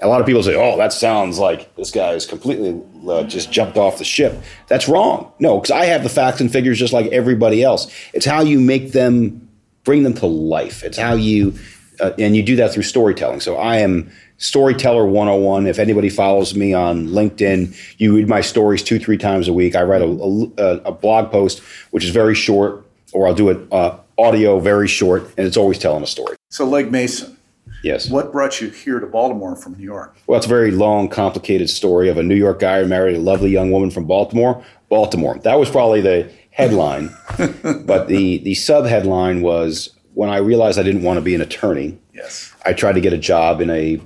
a 0.00 0.08
lot 0.08 0.20
of 0.20 0.26
people 0.26 0.42
say, 0.42 0.54
"Oh, 0.54 0.76
that 0.76 0.92
sounds 0.92 1.38
like 1.38 1.74
this 1.76 1.90
guy 1.90 2.10
is 2.12 2.26
completely 2.26 2.80
uh, 3.08 3.22
just 3.24 3.52
jumped 3.52 3.78
off 3.78 3.98
the 3.98 4.04
ship." 4.04 4.42
That's 4.66 4.88
wrong. 4.88 5.32
No, 5.38 5.58
because 5.58 5.70
I 5.70 5.86
have 5.86 6.02
the 6.02 6.08
facts 6.08 6.40
and 6.40 6.52
figures 6.52 6.78
just 6.78 6.92
like 6.92 7.06
everybody 7.06 7.62
else. 7.62 7.90
It's 8.12 8.26
how 8.26 8.42
you 8.42 8.60
make 8.60 8.92
them, 8.92 9.48
bring 9.84 10.02
them 10.02 10.14
to 10.14 10.26
life. 10.26 10.82
It's 10.82 10.98
how 10.98 11.14
you, 11.14 11.54
uh, 12.00 12.10
and 12.18 12.36
you 12.36 12.42
do 12.42 12.56
that 12.56 12.72
through 12.72 12.82
storytelling. 12.82 13.40
So 13.40 13.56
I 13.56 13.76
am 13.78 14.10
storyteller 14.38 15.06
101. 15.06 15.66
If 15.66 15.78
anybody 15.78 16.08
follows 16.08 16.54
me 16.54 16.74
on 16.74 17.08
LinkedIn, 17.08 17.76
you 17.98 18.14
read 18.14 18.28
my 18.28 18.40
stories 18.40 18.82
two, 18.82 18.98
three 18.98 19.18
times 19.18 19.48
a 19.48 19.52
week. 19.52 19.74
I 19.74 19.82
write 19.82 20.02
a, 20.02 20.50
a, 20.58 20.88
a 20.88 20.92
blog 20.92 21.30
post, 21.30 21.60
which 21.90 22.04
is 22.04 22.10
very 22.10 22.34
short, 22.34 22.84
or 23.12 23.26
I'll 23.26 23.34
do 23.34 23.48
it 23.50 23.66
uh, 23.72 23.96
audio, 24.18 24.60
very 24.60 24.88
short, 24.88 25.22
and 25.36 25.46
it's 25.46 25.56
always 25.56 25.78
telling 25.78 26.02
a 26.02 26.06
story. 26.06 26.36
So, 26.50 26.64
Legg 26.64 26.90
Mason. 26.90 27.36
Yes. 27.82 28.08
What 28.08 28.32
brought 28.32 28.62
you 28.62 28.70
here 28.70 28.98
to 28.98 29.06
Baltimore 29.06 29.56
from 29.56 29.74
New 29.74 29.84
York? 29.84 30.16
Well, 30.26 30.38
it's 30.38 30.46
a 30.46 30.48
very 30.48 30.70
long, 30.70 31.08
complicated 31.08 31.68
story 31.68 32.08
of 32.08 32.16
a 32.16 32.22
New 32.22 32.34
York 32.34 32.60
guy 32.60 32.80
who 32.80 32.88
married 32.88 33.16
a 33.16 33.20
lovely 33.20 33.50
young 33.50 33.70
woman 33.70 33.90
from 33.90 34.06
Baltimore. 34.06 34.64
Baltimore. 34.88 35.38
That 35.40 35.58
was 35.58 35.68
probably 35.68 36.00
the 36.00 36.30
headline, 36.50 37.10
but 37.84 38.08
the 38.08 38.38
the 38.38 38.54
sub 38.54 38.86
headline 38.86 39.42
was 39.42 39.90
when 40.14 40.30
I 40.30 40.38
realized 40.38 40.78
I 40.78 40.82
didn't 40.82 41.02
want 41.02 41.18
to 41.18 41.20
be 41.20 41.34
an 41.34 41.40
attorney. 41.42 41.98
Yes. 42.14 42.54
I 42.64 42.72
tried 42.72 42.92
to 42.92 43.00
get 43.00 43.12
a 43.12 43.18
job 43.18 43.60
in 43.60 43.68
a 43.68 44.00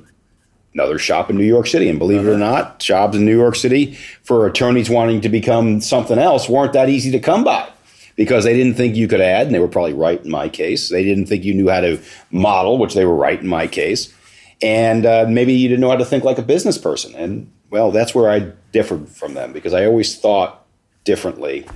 another 0.74 0.98
shop 0.98 1.30
in 1.30 1.36
New 1.36 1.44
York 1.44 1.66
City, 1.66 1.88
and 1.88 1.98
believe 1.98 2.26
it 2.26 2.30
or 2.30 2.34
uh-huh. 2.34 2.38
not, 2.38 2.78
jobs 2.80 3.16
in 3.16 3.24
New 3.24 3.36
York 3.36 3.56
City 3.56 3.94
for 4.22 4.46
attorneys 4.46 4.90
wanting 4.90 5.20
to 5.22 5.28
become 5.28 5.80
something 5.80 6.18
else 6.18 6.48
weren't 6.48 6.72
that 6.72 6.88
easy 6.88 7.10
to 7.10 7.18
come 7.18 7.44
by 7.44 7.68
because 8.16 8.44
they 8.44 8.54
didn't 8.54 8.74
think 8.74 8.96
you 8.96 9.08
could 9.08 9.20
add, 9.20 9.46
and 9.46 9.54
they 9.54 9.60
were 9.60 9.68
probably 9.68 9.94
right 9.94 10.22
in 10.24 10.30
my 10.30 10.48
case. 10.48 10.88
They 10.88 11.04
didn't 11.04 11.26
think 11.26 11.44
you 11.44 11.54
knew 11.54 11.68
how 11.68 11.80
to 11.80 12.00
model, 12.30 12.76
which 12.76 12.94
they 12.94 13.04
were 13.04 13.14
right 13.14 13.40
in 13.40 13.46
my 13.46 13.66
case. 13.66 14.12
And 14.60 15.06
uh, 15.06 15.26
maybe 15.28 15.52
you 15.52 15.68
didn't 15.68 15.80
know 15.80 15.90
how 15.90 15.96
to 15.96 16.04
think 16.04 16.24
like 16.24 16.38
a 16.38 16.42
business 16.42 16.76
person. 16.76 17.14
And 17.14 17.50
well, 17.70 17.92
that's 17.92 18.14
where 18.14 18.28
I 18.28 18.52
differed 18.72 19.08
from 19.08 19.34
them 19.34 19.52
because 19.52 19.72
I 19.72 19.86
always 19.86 20.18
thought 20.18 20.66
differently. 21.04 21.66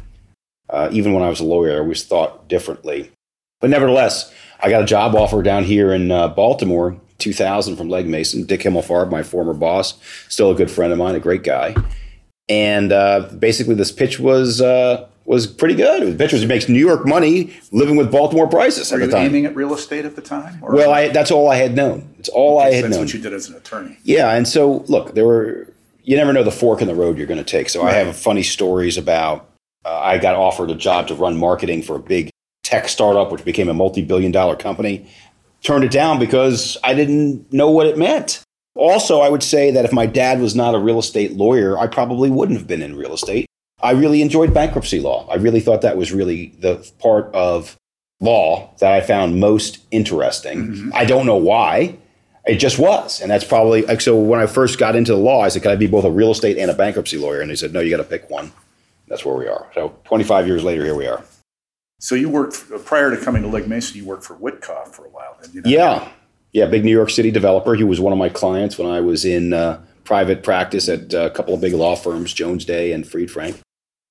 Uh, 0.68 0.88
even 0.90 1.12
when 1.12 1.22
I 1.22 1.28
was 1.28 1.38
a 1.38 1.44
lawyer, 1.44 1.76
I 1.76 1.78
always 1.78 2.04
thought 2.04 2.48
differently. 2.48 3.12
But 3.60 3.70
nevertheless, 3.70 4.32
I 4.60 4.68
got 4.68 4.82
a 4.82 4.86
job 4.86 5.14
offer 5.14 5.42
down 5.42 5.64
here 5.64 5.92
in 5.92 6.10
uh, 6.10 6.28
Baltimore, 6.28 7.00
2000 7.22 7.76
from 7.76 7.88
Legg 7.88 8.06
Mason. 8.06 8.44
Dick 8.44 8.60
Himmelfarb, 8.60 9.10
my 9.10 9.22
former 9.22 9.54
boss, 9.54 9.94
still 10.28 10.50
a 10.50 10.54
good 10.54 10.70
friend 10.70 10.92
of 10.92 10.98
mine, 10.98 11.14
a 11.14 11.20
great 11.20 11.42
guy. 11.42 11.74
And 12.48 12.92
uh, 12.92 13.30
basically, 13.38 13.74
this 13.74 13.92
pitch 13.92 14.18
was 14.20 14.60
uh, 14.60 15.08
was 15.24 15.46
pretty 15.46 15.74
good. 15.74 16.12
The 16.12 16.16
pitch 16.16 16.32
was 16.32 16.42
he 16.42 16.46
makes 16.46 16.68
New 16.68 16.78
York 16.78 17.06
money 17.06 17.54
living 17.70 17.96
with 17.96 18.10
Baltimore 18.10 18.48
prices 18.48 18.90
Were 18.90 18.96
at 18.96 19.00
the 19.00 19.06
you 19.06 19.12
time. 19.12 19.26
aiming 19.26 19.46
at 19.46 19.56
real 19.56 19.72
estate 19.72 20.04
at 20.04 20.16
the 20.16 20.22
time? 20.22 20.60
well, 20.60 20.90
I, 20.90 21.08
that's 21.08 21.30
all 21.30 21.50
I 21.50 21.56
had 21.56 21.74
known. 21.74 22.14
It's 22.18 22.28
all 22.28 22.58
okay, 22.58 22.68
I 22.68 22.74
had 22.74 22.84
that's 22.84 22.96
known. 22.96 23.04
what 23.04 23.14
you 23.14 23.20
did 23.20 23.32
as 23.32 23.48
an 23.48 23.54
attorney. 23.54 23.96
Yeah, 24.02 24.32
and 24.32 24.46
so 24.46 24.84
look, 24.88 25.14
there 25.14 25.24
were 25.24 25.68
you 26.04 26.16
never 26.16 26.32
know 26.32 26.42
the 26.42 26.50
fork 26.50 26.82
in 26.82 26.88
the 26.88 26.94
road 26.94 27.16
you're 27.16 27.26
going 27.26 27.42
to 27.42 27.44
take. 27.44 27.68
So 27.68 27.82
right. 27.82 27.94
I 27.94 27.98
have 27.98 28.16
funny 28.16 28.42
stories 28.42 28.98
about 28.98 29.48
uh, 29.84 29.98
I 29.98 30.18
got 30.18 30.34
offered 30.34 30.70
a 30.70 30.74
job 30.74 31.08
to 31.08 31.14
run 31.14 31.36
marketing 31.36 31.82
for 31.82 31.96
a 31.96 32.00
big 32.00 32.30
tech 32.62 32.88
startup, 32.88 33.30
which 33.32 33.44
became 33.44 33.68
a 33.68 33.74
multi-billion 33.74 34.32
dollar 34.32 34.56
company. 34.56 35.08
Turned 35.64 35.84
it 35.84 35.90
down 35.90 36.18
because 36.18 36.76
I 36.82 36.94
didn't 36.94 37.52
know 37.52 37.70
what 37.70 37.86
it 37.86 37.96
meant. 37.96 38.42
Also, 38.74 39.20
I 39.20 39.28
would 39.28 39.42
say 39.42 39.70
that 39.70 39.84
if 39.84 39.92
my 39.92 40.06
dad 40.06 40.40
was 40.40 40.56
not 40.56 40.74
a 40.74 40.78
real 40.78 40.98
estate 40.98 41.32
lawyer, 41.32 41.78
I 41.78 41.86
probably 41.86 42.30
wouldn't 42.30 42.58
have 42.58 42.66
been 42.66 42.82
in 42.82 42.96
real 42.96 43.12
estate. 43.12 43.46
I 43.82 43.92
really 43.92 44.22
enjoyed 44.22 44.54
bankruptcy 44.54 45.00
law. 45.00 45.28
I 45.30 45.34
really 45.34 45.60
thought 45.60 45.82
that 45.82 45.96
was 45.96 46.12
really 46.12 46.54
the 46.58 46.88
part 46.98 47.32
of 47.34 47.76
law 48.20 48.70
that 48.78 48.92
I 48.92 49.00
found 49.00 49.40
most 49.40 49.78
interesting. 49.90 50.68
Mm-hmm. 50.68 50.90
I 50.94 51.04
don't 51.04 51.26
know 51.26 51.36
why. 51.36 51.98
It 52.46 52.56
just 52.56 52.78
was. 52.78 53.20
And 53.20 53.30
that's 53.30 53.44
probably 53.44 53.82
like, 53.82 54.00
so 54.00 54.18
when 54.18 54.40
I 54.40 54.46
first 54.46 54.78
got 54.78 54.96
into 54.96 55.12
the 55.12 55.18
law, 55.18 55.42
I 55.42 55.48
said, 55.48 55.62
Can 55.62 55.70
I 55.70 55.76
be 55.76 55.86
both 55.86 56.04
a 56.04 56.10
real 56.10 56.30
estate 56.30 56.58
and 56.58 56.70
a 56.70 56.74
bankruptcy 56.74 57.18
lawyer? 57.18 57.40
And 57.40 57.50
they 57.50 57.56
said, 57.56 57.72
No, 57.72 57.80
you 57.80 57.90
got 57.90 58.02
to 58.02 58.08
pick 58.08 58.28
one. 58.30 58.52
That's 59.06 59.24
where 59.24 59.36
we 59.36 59.46
are. 59.46 59.68
So 59.74 59.96
25 60.04 60.46
years 60.46 60.64
later, 60.64 60.84
here 60.84 60.94
we 60.94 61.06
are. 61.06 61.22
So 62.02 62.16
you 62.16 62.28
worked 62.28 62.68
prior 62.84 63.14
to 63.14 63.24
coming 63.24 63.42
to 63.42 63.48
Legg 63.48 63.68
Mason. 63.68 63.96
You 63.96 64.04
worked 64.04 64.24
for 64.24 64.34
Witkoff 64.34 64.88
for 64.88 65.06
a 65.06 65.08
while. 65.08 65.38
You 65.52 65.60
know? 65.62 65.70
Yeah, 65.70 66.08
yeah, 66.50 66.66
big 66.66 66.84
New 66.84 66.90
York 66.90 67.10
City 67.10 67.30
developer. 67.30 67.76
He 67.76 67.84
was 67.84 68.00
one 68.00 68.12
of 68.12 68.18
my 68.18 68.28
clients 68.28 68.76
when 68.76 68.90
I 68.90 68.98
was 68.98 69.24
in 69.24 69.52
uh, 69.52 69.80
private 70.02 70.42
practice 70.42 70.88
at 70.88 71.14
a 71.14 71.30
couple 71.30 71.54
of 71.54 71.60
big 71.60 71.74
law 71.74 71.94
firms, 71.94 72.32
Jones 72.32 72.64
Day 72.64 72.90
and 72.90 73.06
Fried 73.06 73.30
Frank. 73.30 73.60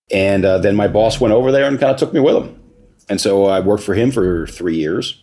And 0.10 0.46
uh, 0.46 0.60
then 0.60 0.78
my 0.78 0.88
boss 0.88 1.20
went 1.20 1.34
over 1.34 1.52
there 1.52 1.66
and 1.68 1.78
kind 1.78 1.92
of 1.92 1.98
took 1.98 2.14
me 2.14 2.22
with 2.22 2.38
him. 2.38 2.64
And 3.10 3.20
so 3.20 3.44
I 3.44 3.60
worked 3.60 3.84
for 3.84 3.94
him 3.94 4.10
for 4.10 4.48
three 4.48 4.78
years, 4.78 5.22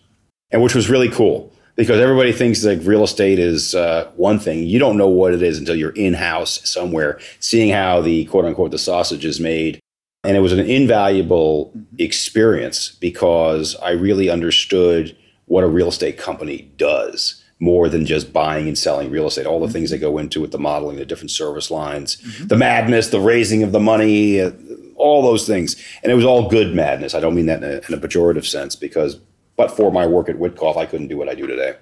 and 0.50 0.62
which 0.62 0.74
was 0.74 0.90
really 0.90 1.08
cool 1.08 1.50
because 1.74 1.98
everybody 1.98 2.32
thinks 2.32 2.62
like 2.64 2.80
real 2.82 3.02
estate 3.02 3.38
is 3.38 3.74
uh, 3.74 4.10
one 4.16 4.38
thing. 4.38 4.64
You 4.64 4.78
don't 4.78 4.98
know 4.98 5.08
what 5.08 5.32
it 5.32 5.42
is 5.42 5.58
until 5.58 5.74
you're 5.74 5.90
in 5.92 6.12
house 6.12 6.68
somewhere, 6.68 7.18
seeing 7.40 7.72
how 7.72 8.02
the 8.02 8.26
quote 8.26 8.44
unquote 8.44 8.72
the 8.72 8.78
sausage 8.78 9.24
is 9.24 9.40
made. 9.40 9.80
And 10.24 10.36
it 10.36 10.40
was 10.40 10.52
an 10.52 10.60
invaluable 10.60 11.72
mm-hmm. 11.76 11.96
experience 11.98 12.90
because 13.00 13.76
I 13.76 13.90
really 13.90 14.28
understood 14.28 15.16
what 15.46 15.64
a 15.64 15.68
real 15.68 15.88
estate 15.88 16.18
company 16.18 16.70
does 16.76 17.42
more 17.60 17.88
than 17.88 18.06
just 18.06 18.32
buying 18.32 18.68
and 18.68 18.78
selling 18.78 19.10
real 19.10 19.26
estate. 19.26 19.46
All 19.46 19.60
the 19.60 19.66
mm-hmm. 19.66 19.72
things 19.72 19.90
that 19.90 19.98
go 19.98 20.18
into 20.18 20.44
it, 20.44 20.50
the 20.50 20.58
modeling, 20.58 20.96
the 20.96 21.06
different 21.06 21.30
service 21.30 21.70
lines, 21.70 22.16
mm-hmm. 22.16 22.46
the 22.46 22.56
madness, 22.56 23.08
the 23.08 23.20
raising 23.20 23.62
of 23.62 23.72
the 23.72 23.80
money, 23.80 24.40
uh, 24.40 24.50
all 24.96 25.22
those 25.22 25.46
things. 25.46 25.76
And 26.02 26.12
it 26.12 26.14
was 26.14 26.24
all 26.24 26.48
good 26.48 26.74
madness. 26.74 27.14
I 27.14 27.20
don't 27.20 27.34
mean 27.34 27.46
that 27.46 27.62
in 27.62 27.70
a, 27.70 27.80
in 27.88 27.94
a 27.94 28.06
pejorative 28.08 28.44
sense 28.44 28.76
because, 28.76 29.16
but 29.56 29.70
for 29.70 29.90
my 29.90 30.06
work 30.06 30.28
at 30.28 30.36
Witkoff, 30.36 30.76
I 30.76 30.86
couldn't 30.86 31.08
do 31.08 31.16
what 31.16 31.28
I 31.28 31.34
do 31.34 31.46
today. 31.46 31.76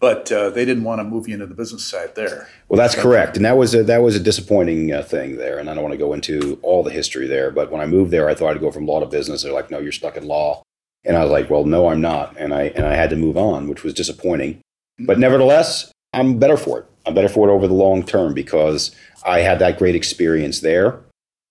But 0.00 0.32
uh, 0.32 0.48
they 0.50 0.64
didn't 0.64 0.84
want 0.84 0.98
to 1.00 1.04
move 1.04 1.28
you 1.28 1.34
into 1.34 1.46
the 1.46 1.54
business 1.54 1.84
side 1.84 2.14
there. 2.14 2.48
Well, 2.68 2.78
that's 2.78 2.94
correct, 2.94 3.36
and 3.36 3.44
that 3.44 3.58
was 3.58 3.74
a, 3.74 3.82
that 3.84 4.02
was 4.02 4.16
a 4.16 4.20
disappointing 4.20 4.92
uh, 4.92 5.02
thing 5.02 5.36
there. 5.36 5.58
And 5.58 5.68
I 5.68 5.74
don't 5.74 5.82
want 5.82 5.92
to 5.92 5.98
go 5.98 6.14
into 6.14 6.58
all 6.62 6.82
the 6.82 6.90
history 6.90 7.26
there. 7.26 7.50
But 7.50 7.70
when 7.70 7.82
I 7.82 7.86
moved 7.86 8.10
there, 8.10 8.28
I 8.28 8.34
thought 8.34 8.54
I'd 8.56 8.60
go 8.60 8.70
from 8.70 8.86
law 8.86 9.00
to 9.00 9.06
business. 9.06 9.42
They're 9.42 9.52
like, 9.52 9.70
"No, 9.70 9.78
you're 9.78 9.92
stuck 9.92 10.16
in 10.16 10.26
law," 10.26 10.62
and 11.04 11.16
I 11.16 11.22
was 11.22 11.30
like, 11.30 11.50
"Well, 11.50 11.64
no, 11.64 11.88
I'm 11.88 12.00
not." 12.00 12.34
And 12.38 12.54
I 12.54 12.64
and 12.74 12.86
I 12.86 12.94
had 12.94 13.10
to 13.10 13.16
move 13.16 13.36
on, 13.36 13.68
which 13.68 13.84
was 13.84 13.92
disappointing. 13.92 14.60
But 14.98 15.18
nevertheless, 15.18 15.92
I'm 16.12 16.38
better 16.38 16.56
for 16.56 16.80
it. 16.80 16.86
I'm 17.06 17.14
better 17.14 17.28
for 17.28 17.48
it 17.48 17.52
over 17.52 17.66
the 17.66 17.74
long 17.74 18.02
term 18.02 18.34
because 18.34 18.94
I 19.24 19.40
had 19.40 19.58
that 19.58 19.78
great 19.78 19.94
experience 19.94 20.60
there. 20.60 20.98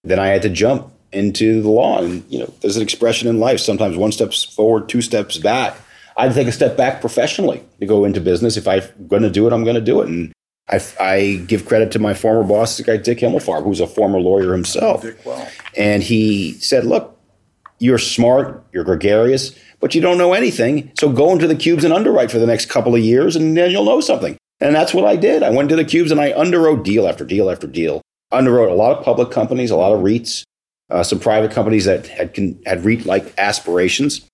Then 0.03 0.19
I 0.19 0.27
had 0.27 0.41
to 0.43 0.49
jump 0.49 0.91
into 1.11 1.61
the 1.61 1.69
law. 1.69 2.01
And, 2.01 2.23
you 2.29 2.39
know, 2.39 2.53
there's 2.61 2.77
an 2.77 2.83
expression 2.83 3.27
in 3.27 3.39
life 3.39 3.59
sometimes 3.59 3.97
one 3.97 4.11
steps 4.11 4.43
forward, 4.43 4.89
two 4.89 5.01
steps 5.01 5.37
back. 5.37 5.75
I'd 6.19 6.33
take 6.33 6.47
a 6.47 6.51
step 6.51 6.75
back 6.75 6.99
professionally 6.99 7.63
to 7.79 7.85
go 7.85 8.03
into 8.03 8.19
business. 8.19 8.57
If 8.57 8.67
I'm 8.67 8.81
going 9.07 9.21
to 9.21 9.29
do 9.29 9.47
it, 9.47 9.53
I'm 9.53 9.63
going 9.63 9.75
to 9.75 9.81
do 9.81 10.01
it. 10.01 10.09
And 10.09 10.33
I, 10.67 10.81
I, 10.99 11.35
give 11.47 11.65
credit 11.65 11.91
to 11.93 11.99
my 11.99 12.13
former 12.13 12.43
boss, 12.43 12.77
the 12.77 12.83
guy 12.83 12.97
Dick 12.97 13.19
Himmelfarb, 13.19 13.63
who's 13.63 13.79
a 13.79 13.87
former 13.87 14.19
lawyer 14.19 14.51
himself. 14.51 15.01
Dick, 15.01 15.17
well. 15.25 15.49
And 15.77 16.03
he 16.03 16.53
said, 16.55 16.83
look, 16.83 17.17
you're 17.79 17.97
smart, 17.97 18.65
you're 18.73 18.83
gregarious, 18.83 19.55
but 19.79 19.95
you 19.95 20.01
don't 20.01 20.17
know 20.17 20.33
anything. 20.33 20.91
So 20.99 21.09
go 21.09 21.31
into 21.31 21.47
the 21.47 21.55
cubes 21.55 21.85
and 21.85 21.93
underwrite 21.93 22.31
for 22.31 22.37
the 22.37 22.45
next 22.45 22.67
couple 22.67 22.93
of 22.93 23.01
years, 23.01 23.37
and 23.37 23.55
then 23.55 23.71
you'll 23.71 23.85
know 23.85 24.01
something. 24.01 24.37
And 24.59 24.75
that's 24.75 24.93
what 24.93 25.05
I 25.05 25.15
did. 25.15 25.41
I 25.41 25.49
went 25.51 25.69
to 25.69 25.77
the 25.77 25.85
cubes 25.85 26.11
and 26.11 26.19
I 26.19 26.33
underwrote 26.33 26.83
deal 26.83 27.07
after 27.07 27.23
deal 27.23 27.49
after 27.49 27.65
deal. 27.65 28.01
Underwrote 28.33 28.69
a 28.69 28.75
lot 28.75 28.97
of 28.97 29.05
public 29.05 29.31
companies, 29.31 29.71
a 29.71 29.77
lot 29.77 29.93
of 29.93 30.01
REITs, 30.01 30.43
uh, 30.89 31.01
some 31.01 31.19
private 31.19 31.51
companies 31.51 31.85
that 31.85 32.07
had 32.07 32.35
had 32.65 32.83
REIT 32.83 33.05
like 33.05 33.33
aspirations. 33.37 34.28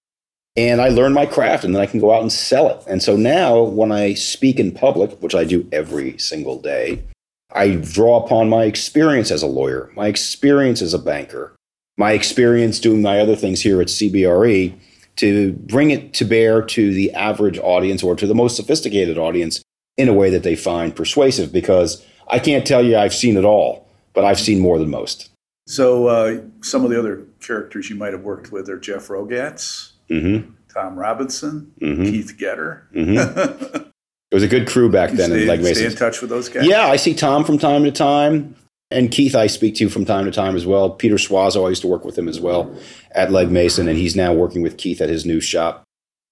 And 0.57 0.81
I 0.81 0.87
learned 0.87 1.15
my 1.15 1.25
craft, 1.25 1.65
and 1.65 1.75
then 1.75 1.81
I 1.81 1.85
can 1.85 1.99
go 1.99 2.13
out 2.13 2.21
and 2.21 2.31
sell 2.31 2.69
it. 2.69 2.81
And 2.87 3.03
so 3.03 3.17
now, 3.17 3.61
when 3.61 3.91
I 3.91 4.13
speak 4.13 4.59
in 4.59 4.71
public, 4.71 5.11
which 5.21 5.35
I 5.35 5.43
do 5.43 5.67
every 5.71 6.17
single 6.17 6.61
day, 6.61 7.03
I 7.51 7.75
draw 7.75 8.23
upon 8.23 8.49
my 8.49 8.63
experience 8.63 9.31
as 9.31 9.43
a 9.43 9.47
lawyer, 9.47 9.91
my 9.95 10.07
experience 10.07 10.81
as 10.81 10.93
a 10.93 10.99
banker, 10.99 11.55
my 11.97 12.11
experience 12.11 12.79
doing 12.79 13.01
my 13.01 13.19
other 13.19 13.35
things 13.35 13.61
here 13.61 13.81
at 13.81 13.87
CBRE 13.87 14.77
to 15.17 15.53
bring 15.53 15.91
it 15.91 16.13
to 16.15 16.25
bear 16.25 16.61
to 16.61 16.93
the 16.93 17.13
average 17.13 17.57
audience 17.59 18.03
or 18.03 18.15
to 18.15 18.27
the 18.27 18.35
most 18.35 18.55
sophisticated 18.55 19.17
audience 19.17 19.61
in 19.97 20.09
a 20.09 20.13
way 20.13 20.29
that 20.29 20.43
they 20.43 20.55
find 20.55 20.95
persuasive. 20.95 21.53
Because 21.53 22.05
I 22.27 22.39
can't 22.39 22.67
tell 22.67 22.83
you 22.83 22.97
I've 22.97 23.13
seen 23.13 23.37
it 23.37 23.45
all, 23.45 23.87
but 24.13 24.25
I've 24.25 24.39
seen 24.39 24.59
more 24.59 24.77
than 24.77 24.89
most. 24.89 25.29
So 25.67 26.07
uh, 26.07 26.41
some 26.61 26.83
of 26.83 26.91
the 26.91 26.99
other 26.99 27.25
characters 27.39 27.89
you 27.89 27.95
might 27.95 28.13
have 28.13 28.23
worked 28.23 28.51
with 28.51 28.69
are 28.69 28.77
Jeff 28.77 29.07
Rogatz, 29.07 29.93
mm-hmm. 30.09 30.51
Tom 30.73 30.97
Robinson, 30.97 31.71
mm-hmm. 31.81 32.03
Keith 32.03 32.35
Getter. 32.37 32.87
Mm-hmm. 32.93 33.75
it 34.31 34.33
was 34.33 34.43
a 34.43 34.47
good 34.47 34.67
crew 34.67 34.91
back 34.91 35.11
then 35.11 35.29
stay, 35.29 35.41
in 35.41 35.47
Mason. 35.47 35.75
Stay 35.75 35.85
in 35.85 35.95
touch 35.95 36.21
with 36.21 36.29
those 36.29 36.49
guys. 36.49 36.67
Yeah, 36.67 36.87
I 36.87 36.97
see 36.97 37.13
Tom 37.13 37.43
from 37.43 37.57
time 37.57 37.83
to 37.83 37.91
time, 37.91 38.55
and 38.91 39.11
Keith 39.11 39.35
I 39.35 39.47
speak 39.47 39.75
to 39.75 39.89
from 39.89 40.05
time 40.05 40.25
to 40.25 40.31
time 40.31 40.55
as 40.55 40.65
well. 40.65 40.89
Peter 40.89 41.15
Suazo, 41.15 41.65
I 41.65 41.69
used 41.69 41.81
to 41.81 41.87
work 41.87 42.05
with 42.05 42.17
him 42.17 42.27
as 42.27 42.39
well 42.39 42.75
at 43.11 43.31
Legg 43.31 43.49
Mason, 43.49 43.87
and 43.87 43.97
he's 43.97 44.15
now 44.15 44.33
working 44.33 44.61
with 44.61 44.77
Keith 44.77 45.01
at 45.01 45.09
his 45.09 45.25
new 45.25 45.39
shop. 45.39 45.83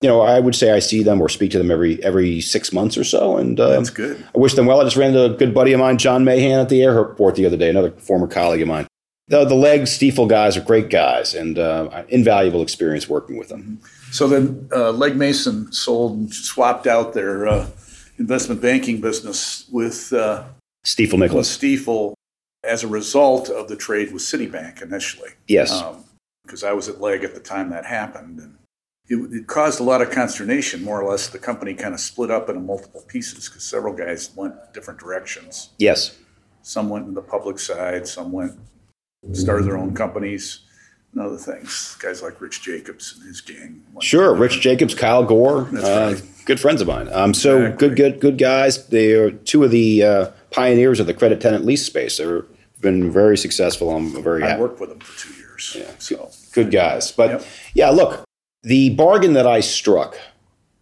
You 0.01 0.09
know, 0.09 0.19
I 0.19 0.41
would 0.41 0.53
say 0.53 0.71
I 0.71 0.79
see 0.79 1.01
them 1.01 1.21
or 1.21 1.29
speak 1.29 1.51
to 1.51 1.57
them 1.57 1.71
every 1.71 2.03
every 2.03 2.41
six 2.41 2.73
months 2.73 2.97
or 2.97 3.05
so, 3.05 3.37
and 3.37 3.57
uh, 3.57 3.69
that's 3.69 3.89
good. 3.89 4.21
I 4.35 4.37
wish 4.37 4.53
them 4.53 4.65
well. 4.65 4.81
I 4.81 4.83
just 4.83 4.97
ran 4.97 5.09
into 5.09 5.23
a 5.23 5.29
good 5.29 5.53
buddy 5.53 5.71
of 5.71 5.79
mine, 5.79 5.97
John 5.97 6.25
Mahan, 6.25 6.59
at 6.59 6.67
the 6.67 6.83
airport 6.83 7.35
the 7.35 7.45
other 7.45 7.55
day, 7.55 7.69
another 7.69 7.91
former 7.91 8.27
colleague 8.27 8.61
of 8.61 8.67
mine 8.67 8.87
the, 9.27 9.45
the 9.45 9.55
Legg 9.55 9.81
Stifel 9.81 10.27
guys 10.27 10.57
are 10.57 10.61
great 10.61 10.89
guys 10.89 11.33
and 11.33 11.57
uh, 11.57 12.03
invaluable 12.09 12.61
experience 12.61 13.07
working 13.07 13.37
with 13.37 13.49
them. 13.49 13.79
So 14.11 14.27
then 14.27 14.69
uh, 14.71 14.91
Legg 14.91 15.15
Mason 15.15 15.71
sold 15.71 16.17
and 16.17 16.33
swapped 16.33 16.87
out 16.87 17.13
their 17.13 17.47
uh, 17.47 17.67
investment 18.17 18.61
banking 18.61 19.01
business 19.01 19.67
with 19.71 20.11
uh, 20.13 20.43
Stifel 20.85 21.19
Nicolaus. 21.19 21.57
Stifel 21.57 22.13
as 22.63 22.83
a 22.83 22.87
result 22.87 23.49
of 23.49 23.67
the 23.67 23.75
trade 23.75 24.13
with 24.13 24.21
Citibank 24.21 24.81
initially. 24.81 25.31
Yes. 25.47 25.83
Because 26.43 26.63
um, 26.63 26.69
I 26.69 26.73
was 26.73 26.89
at 26.89 27.01
Legg 27.01 27.23
at 27.23 27.33
the 27.33 27.39
time 27.39 27.69
that 27.71 27.85
happened. 27.85 28.39
And 28.39 28.57
it, 29.07 29.33
it, 29.33 29.47
caused 29.47 29.79
a 29.79 29.83
lot 29.83 30.01
of 30.01 30.11
consternation. 30.11 30.83
More 30.83 31.01
or 31.01 31.09
less, 31.09 31.27
the 31.27 31.39
company 31.39 31.73
kind 31.73 31.93
of 31.93 31.99
split 31.99 32.31
up 32.31 32.49
into 32.49 32.61
multiple 32.61 33.03
pieces 33.07 33.49
because 33.49 33.63
several 33.63 33.93
guys 33.93 34.31
went 34.35 34.55
different 34.73 34.99
directions. 34.99 35.69
Yes. 35.77 36.17
Some 36.61 36.89
went 36.89 37.07
in 37.07 37.13
the 37.13 37.21
public 37.21 37.59
side. 37.59 38.07
Some 38.07 38.31
went 38.31 38.57
started 39.31 39.65
their 39.65 39.77
own 39.77 39.93
companies 39.93 40.59
and 41.13 41.21
other 41.21 41.37
things. 41.37 41.95
Guys 42.01 42.21
like 42.21 42.41
Rich 42.41 42.61
Jacobs 42.61 43.15
and 43.15 43.27
his 43.27 43.41
gang. 43.41 43.83
Sure, 44.01 44.35
Rich 44.35 44.59
Jacobs, 44.61 44.93
Kyle 44.93 45.23
Gore, 45.23 45.67
uh, 45.77 46.13
right. 46.13 46.23
good 46.45 46.59
friends 46.59 46.81
of 46.81 46.87
mine. 46.87 47.07
Um, 47.11 47.33
so 47.33 47.61
exactly. 47.61 47.87
good, 47.87 47.97
good, 47.97 48.19
good 48.19 48.37
guys. 48.37 48.87
They're 48.87 49.31
two 49.31 49.63
of 49.63 49.71
the 49.71 50.03
uh, 50.03 50.31
pioneers 50.51 50.99
of 50.99 51.07
the 51.07 51.13
credit 51.13 51.39
tenant 51.41 51.65
lease 51.65 51.85
space. 51.85 52.17
They've 52.17 52.43
been 52.81 53.11
very 53.11 53.37
successful. 53.37 53.95
I'm 53.95 54.21
very. 54.21 54.43
I 54.43 54.49
happy. 54.49 54.61
worked 54.61 54.79
with 54.79 54.89
them 54.89 54.99
for 54.99 55.17
two 55.19 55.33
years. 55.33 55.75
Yeah, 55.77 55.91
so 55.99 56.29
good 56.53 56.71
guys. 56.71 57.11
But 57.11 57.29
yep. 57.29 57.45
yeah, 57.73 57.89
look, 57.89 58.25
the 58.63 58.89
bargain 58.95 59.33
that 59.33 59.47
I 59.47 59.59
struck 59.61 60.17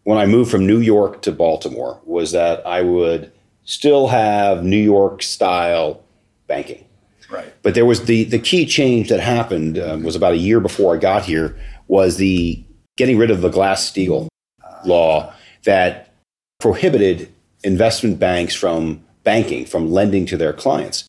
when 0.04 0.18
I 0.18 0.26
moved 0.26 0.50
from 0.50 0.66
New 0.66 0.80
York 0.80 1.22
to 1.24 1.32
Baltimore 1.32 2.00
was 2.06 2.32
that 2.32 2.66
I 2.66 2.82
would 2.82 3.32
still 3.64 4.08
have 4.08 4.64
New 4.64 4.82
York 4.82 5.22
style 5.22 6.04
banking. 6.48 6.86
Right. 7.32 7.54
But 7.64 7.76
there 7.76 7.86
was 7.86 8.06
the 8.06 8.26
the 8.26 8.40
key 8.40 8.66
change 8.66 9.10
that 9.10 9.20
happened 9.20 9.80
um, 9.80 10.04
was 10.04 10.16
about 10.16 10.34
a 10.34 10.38
year 10.38 10.60
before 10.60 10.94
I 10.94 10.98
got 10.98 11.24
here 11.24 11.58
was 11.88 12.18
the 12.18 12.64
getting 12.98 13.18
rid 13.18 13.32
of 13.32 13.42
the 13.42 13.50
Glass 13.50 13.90
Steagall 13.90 14.28
law 14.86 15.34
that 15.64 16.14
prohibited 16.60 17.32
investment 17.64 18.20
banks 18.20 18.54
from 18.56 19.04
banking 19.24 19.66
from 19.66 19.92
lending 19.92 20.26
to 20.26 20.38
their 20.38 20.54
clients. 20.54 21.08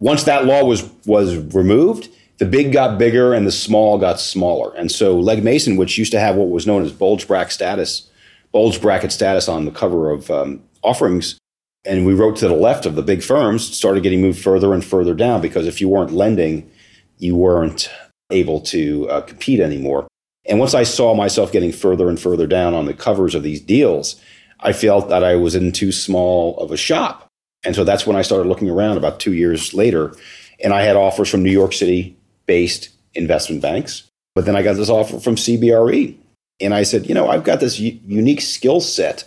Once 0.00 0.24
that 0.24 0.44
law 0.46 0.64
was 0.64 0.88
was 1.06 1.36
removed, 1.54 2.08
the 2.38 2.46
big 2.46 2.72
got 2.72 2.98
bigger 2.98 3.34
and 3.34 3.46
the 3.46 3.52
small 3.52 3.98
got 3.98 4.18
smaller. 4.18 4.74
And 4.74 4.90
so 4.90 5.18
Legg 5.18 5.44
Mason, 5.44 5.76
which 5.76 5.98
used 5.98 6.12
to 6.12 6.20
have 6.20 6.36
what 6.36 6.48
was 6.48 6.66
known 6.66 6.82
as 6.82 6.92
bulge 6.92 7.28
bracket 7.28 7.52
status, 7.52 8.08
bulge 8.50 8.80
bracket 8.80 9.12
status 9.12 9.48
on 9.48 9.66
the 9.66 9.70
cover 9.70 10.10
of 10.10 10.30
um, 10.30 10.62
offerings, 10.82 11.38
and 11.84 12.06
we 12.06 12.14
wrote 12.14 12.36
to 12.36 12.48
the 12.48 12.54
left 12.54 12.86
of 12.86 12.94
the 12.94 13.02
big 13.02 13.22
firms, 13.22 13.76
started 13.76 14.02
getting 14.02 14.20
moved 14.20 14.42
further 14.42 14.74
and 14.74 14.84
further 14.84 15.14
down 15.14 15.40
because 15.40 15.66
if 15.66 15.80
you 15.80 15.88
weren't 15.88 16.12
lending, 16.12 16.70
you 17.18 17.36
weren't 17.36 17.90
able 18.30 18.60
to 18.60 19.08
uh, 19.08 19.20
compete 19.22 19.60
anymore. 19.60 20.06
And 20.46 20.58
once 20.58 20.74
I 20.74 20.84
saw 20.84 21.14
myself 21.14 21.52
getting 21.52 21.72
further 21.72 22.08
and 22.08 22.18
further 22.18 22.46
down 22.46 22.74
on 22.74 22.86
the 22.86 22.94
covers 22.94 23.34
of 23.34 23.42
these 23.42 23.60
deals, 23.60 24.20
I 24.60 24.72
felt 24.72 25.08
that 25.08 25.24
I 25.24 25.36
was 25.36 25.54
in 25.54 25.72
too 25.72 25.92
small 25.92 26.58
of 26.58 26.70
a 26.70 26.76
shop. 26.76 27.26
And 27.64 27.74
so 27.74 27.84
that's 27.84 28.06
when 28.06 28.16
I 28.16 28.22
started 28.22 28.48
looking 28.48 28.70
around 28.70 28.96
about 28.96 29.20
two 29.20 29.32
years 29.32 29.74
later. 29.74 30.14
And 30.62 30.72
I 30.72 30.82
had 30.82 30.96
offers 30.96 31.28
from 31.28 31.42
New 31.42 31.50
York 31.50 31.72
City, 31.72 32.16
based 32.46 32.90
investment 33.14 33.62
banks. 33.62 34.04
But 34.34 34.44
then 34.44 34.56
I 34.56 34.62
got 34.62 34.74
this 34.74 34.90
offer 34.90 35.18
from 35.18 35.36
CBRE. 35.36 36.16
And 36.60 36.74
I 36.74 36.82
said, 36.82 37.06
you 37.06 37.14
know, 37.14 37.28
I've 37.28 37.44
got 37.44 37.60
this 37.60 37.78
u- 37.78 37.98
unique 38.06 38.42
skill 38.42 38.80
set 38.80 39.24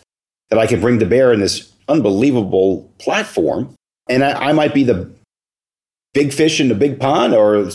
that 0.49 0.59
I 0.59 0.67
can 0.67 0.81
bring 0.81 0.99
to 0.99 1.05
bear 1.05 1.33
in 1.33 1.39
this 1.39 1.72
unbelievable 1.87 2.91
platform. 2.99 3.73
And 4.09 4.23
I, 4.23 4.49
I 4.49 4.53
might 4.53 4.73
be 4.73 4.83
the 4.83 5.11
big 6.13 6.33
fish 6.33 6.59
in 6.59 6.67
the 6.67 6.75
big 6.75 6.99
pond 6.99 7.33
or 7.33 7.69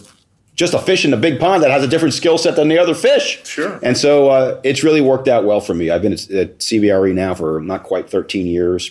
just 0.55 0.75
a 0.75 0.79
fish 0.79 1.05
in 1.05 1.15
a 1.15 1.17
big 1.17 1.39
pond 1.39 1.63
that 1.63 1.71
has 1.71 1.85
a 1.85 1.89
different 1.89 2.15
skill 2.15 2.37
set 2.37 2.57
than 2.57 2.69
the 2.69 2.79
other 2.79 2.95
fish. 2.95 3.45
Sure. 3.47 3.79
And 3.83 3.97
so 3.97 4.29
uh, 4.29 4.61
it's 4.65 4.83
really 4.83 5.01
worked 5.01 5.29
out 5.29 5.45
well 5.45 5.61
for 5.61 5.73
me. 5.73 5.91
I've 5.91 6.03
been 6.03 6.13
at, 6.13 6.29
at 6.31 6.59
CBRE 6.59 7.15
now 7.15 7.35
for 7.35 7.61
not 7.61 7.85
quite 7.85 8.11
13 8.11 8.47
years. 8.47 8.91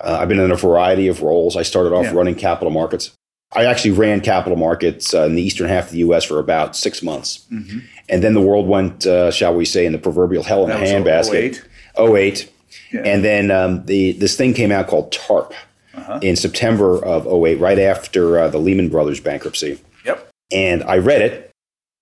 Uh, 0.00 0.18
I've 0.20 0.28
been 0.28 0.40
in 0.40 0.50
a 0.50 0.56
variety 0.56 1.08
of 1.08 1.22
roles. 1.22 1.56
I 1.56 1.62
started 1.62 1.92
off 1.92 2.04
yeah. 2.04 2.12
running 2.12 2.34
capital 2.34 2.70
markets. 2.70 3.12
I 3.54 3.64
actually 3.64 3.92
ran 3.92 4.20
capital 4.20 4.58
markets 4.58 5.14
uh, 5.14 5.22
in 5.22 5.34
the 5.34 5.42
eastern 5.42 5.68
half 5.68 5.86
of 5.86 5.92
the 5.92 5.98
U.S. 5.98 6.24
for 6.24 6.38
about 6.38 6.74
six 6.74 7.02
months, 7.02 7.46
mm-hmm. 7.50 7.78
and 8.08 8.22
then 8.22 8.34
the 8.34 8.40
world 8.40 8.66
went, 8.66 9.06
uh, 9.06 9.30
shall 9.30 9.54
we 9.54 9.64
say, 9.64 9.86
in 9.86 9.92
the 9.92 9.98
proverbial 9.98 10.42
hell 10.42 10.64
in 10.64 10.70
a 10.72 10.74
handbasket. 10.74 11.62
08. 11.96 12.10
08. 12.10 12.52
Yeah. 12.92 13.02
And 13.02 13.24
then 13.24 13.50
um, 13.50 13.84
the 13.86 14.12
this 14.12 14.36
thing 14.36 14.54
came 14.54 14.72
out 14.72 14.86
called 14.86 15.12
TARP 15.12 15.52
uh-huh. 15.94 16.20
in 16.22 16.36
September 16.36 17.04
of 17.04 17.26
08, 17.26 17.58
right 17.58 17.78
after 17.78 18.38
uh, 18.38 18.48
the 18.48 18.58
Lehman 18.58 18.88
Brothers 18.88 19.20
bankruptcy. 19.20 19.80
Yep. 20.04 20.28
And 20.52 20.84
I 20.84 20.98
read 20.98 21.22
it, 21.22 21.50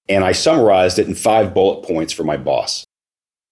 and 0.08 0.24
I 0.24 0.32
summarized 0.32 0.98
it 0.98 1.08
in 1.08 1.14
five 1.14 1.54
bullet 1.54 1.86
points 1.86 2.12
for 2.12 2.24
my 2.24 2.36
boss. 2.36 2.84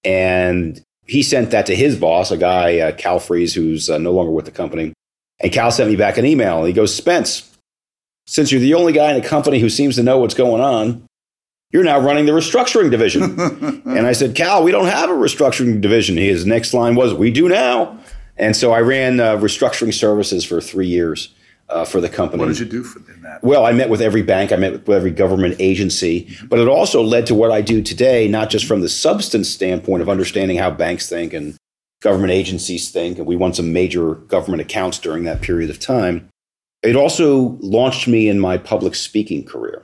And 0.04 0.82
he 1.06 1.22
sent 1.22 1.50
that 1.50 1.66
to 1.66 1.76
his 1.76 1.96
boss, 1.96 2.30
a 2.30 2.36
guy, 2.36 2.78
uh, 2.78 2.92
Cal 2.92 3.18
Frese, 3.18 3.54
who's 3.54 3.88
uh, 3.88 3.98
no 3.98 4.12
longer 4.12 4.32
with 4.32 4.44
the 4.44 4.50
company. 4.50 4.92
And 5.40 5.52
Cal 5.52 5.70
sent 5.70 5.90
me 5.90 5.96
back 5.96 6.18
an 6.18 6.26
email. 6.26 6.58
And 6.58 6.66
He 6.66 6.72
goes, 6.72 6.94
Spence, 6.94 7.56
since 8.26 8.52
you're 8.52 8.60
the 8.60 8.74
only 8.74 8.92
guy 8.92 9.12
in 9.12 9.20
the 9.20 9.28
company 9.28 9.58
who 9.58 9.68
seems 9.68 9.96
to 9.96 10.02
know 10.02 10.18
what's 10.18 10.34
going 10.34 10.62
on, 10.62 11.06
you're 11.72 11.84
now 11.84 11.98
running 11.98 12.26
the 12.26 12.32
restructuring 12.32 12.90
division. 12.90 13.38
and 13.86 14.06
I 14.06 14.12
said, 14.12 14.34
Cal, 14.34 14.62
we 14.62 14.70
don't 14.70 14.86
have 14.86 15.10
a 15.10 15.14
restructuring 15.14 15.80
division. 15.80 16.16
His 16.16 16.46
next 16.46 16.74
line 16.74 16.94
was, 16.94 17.14
We 17.14 17.30
do 17.30 17.48
now. 17.48 17.98
And 18.36 18.56
so 18.56 18.72
I 18.72 18.80
ran 18.80 19.20
uh, 19.20 19.36
restructuring 19.36 19.92
services 19.92 20.44
for 20.44 20.60
three 20.60 20.86
years 20.86 21.34
uh, 21.68 21.84
for 21.84 22.00
the 22.00 22.08
company. 22.08 22.40
What 22.40 22.48
did 22.48 22.58
you 22.60 22.66
do 22.66 22.82
for, 22.82 22.98
in 23.12 23.22
that? 23.22 23.42
Well, 23.42 23.64
I 23.66 23.72
met 23.72 23.88
with 23.90 24.00
every 24.00 24.22
bank, 24.22 24.52
I 24.52 24.56
met 24.56 24.72
with 24.72 24.96
every 24.96 25.10
government 25.10 25.56
agency, 25.58 26.24
mm-hmm. 26.24 26.46
but 26.46 26.58
it 26.58 26.68
also 26.68 27.02
led 27.02 27.26
to 27.26 27.34
what 27.34 27.50
I 27.50 27.60
do 27.60 27.82
today, 27.82 28.28
not 28.28 28.50
just 28.50 28.66
from 28.66 28.80
the 28.80 28.88
substance 28.88 29.48
standpoint 29.48 30.02
of 30.02 30.08
understanding 30.08 30.58
how 30.58 30.70
banks 30.70 31.08
think 31.08 31.32
and 31.32 31.56
government 32.00 32.32
agencies 32.32 32.90
think. 32.90 33.18
And 33.18 33.26
we 33.26 33.36
won 33.36 33.54
some 33.54 33.72
major 33.72 34.14
government 34.14 34.62
accounts 34.62 34.98
during 34.98 35.24
that 35.24 35.40
period 35.40 35.70
of 35.70 35.78
time 35.78 36.28
it 36.82 36.96
also 36.96 37.56
launched 37.60 38.08
me 38.08 38.28
in 38.28 38.38
my 38.38 38.58
public 38.58 38.94
speaking 38.94 39.44
career. 39.44 39.82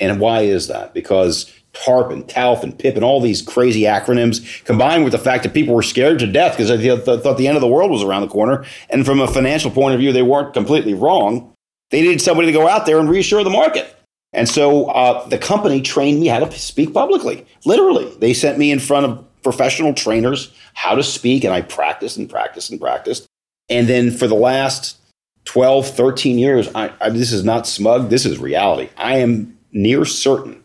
And 0.00 0.20
why 0.20 0.42
is 0.42 0.68
that? 0.68 0.92
Because 0.94 1.52
TARP 1.72 2.10
and 2.10 2.26
TALF 2.26 2.62
and 2.62 2.78
PIP 2.78 2.96
and 2.96 3.04
all 3.04 3.20
these 3.20 3.42
crazy 3.42 3.82
acronyms, 3.82 4.64
combined 4.64 5.04
with 5.04 5.12
the 5.12 5.18
fact 5.18 5.42
that 5.42 5.54
people 5.54 5.74
were 5.74 5.82
scared 5.82 6.18
to 6.20 6.26
death 6.26 6.56
because 6.56 6.68
they 6.68 6.96
thought 6.96 7.38
the 7.38 7.48
end 7.48 7.56
of 7.56 7.60
the 7.60 7.68
world 7.68 7.90
was 7.90 8.02
around 8.02 8.22
the 8.22 8.28
corner. 8.28 8.64
And 8.90 9.04
from 9.04 9.20
a 9.20 9.28
financial 9.28 9.70
point 9.70 9.94
of 9.94 10.00
view, 10.00 10.12
they 10.12 10.22
weren't 10.22 10.54
completely 10.54 10.94
wrong. 10.94 11.52
They 11.90 12.02
needed 12.02 12.20
somebody 12.20 12.46
to 12.46 12.52
go 12.52 12.66
out 12.66 12.86
there 12.86 12.98
and 12.98 13.08
reassure 13.08 13.44
the 13.44 13.50
market. 13.50 13.92
And 14.32 14.48
so 14.48 14.86
uh, 14.86 15.26
the 15.28 15.38
company 15.38 15.80
trained 15.80 16.20
me 16.20 16.26
how 16.26 16.40
to 16.40 16.58
speak 16.58 16.92
publicly. 16.92 17.46
Literally, 17.64 18.12
they 18.18 18.34
sent 18.34 18.58
me 18.58 18.70
in 18.70 18.80
front 18.80 19.06
of 19.06 19.42
professional 19.42 19.94
trainers 19.94 20.52
how 20.74 20.94
to 20.94 21.02
speak, 21.02 21.44
and 21.44 21.54
I 21.54 21.62
practiced 21.62 22.16
and 22.16 22.28
practiced 22.28 22.70
and 22.70 22.80
practiced. 22.80 23.26
And 23.68 23.86
then 23.86 24.10
for 24.10 24.26
the 24.26 24.34
last 24.34 24.98
12, 25.44 25.88
13 25.88 26.38
years, 26.38 26.68
I, 26.74 26.92
I, 27.00 27.10
this 27.10 27.32
is 27.32 27.44
not 27.44 27.66
smug, 27.66 28.10
this 28.10 28.26
is 28.26 28.38
reality. 28.38 28.90
I 28.96 29.18
am 29.18 29.55
near 29.76 30.04
certain 30.04 30.62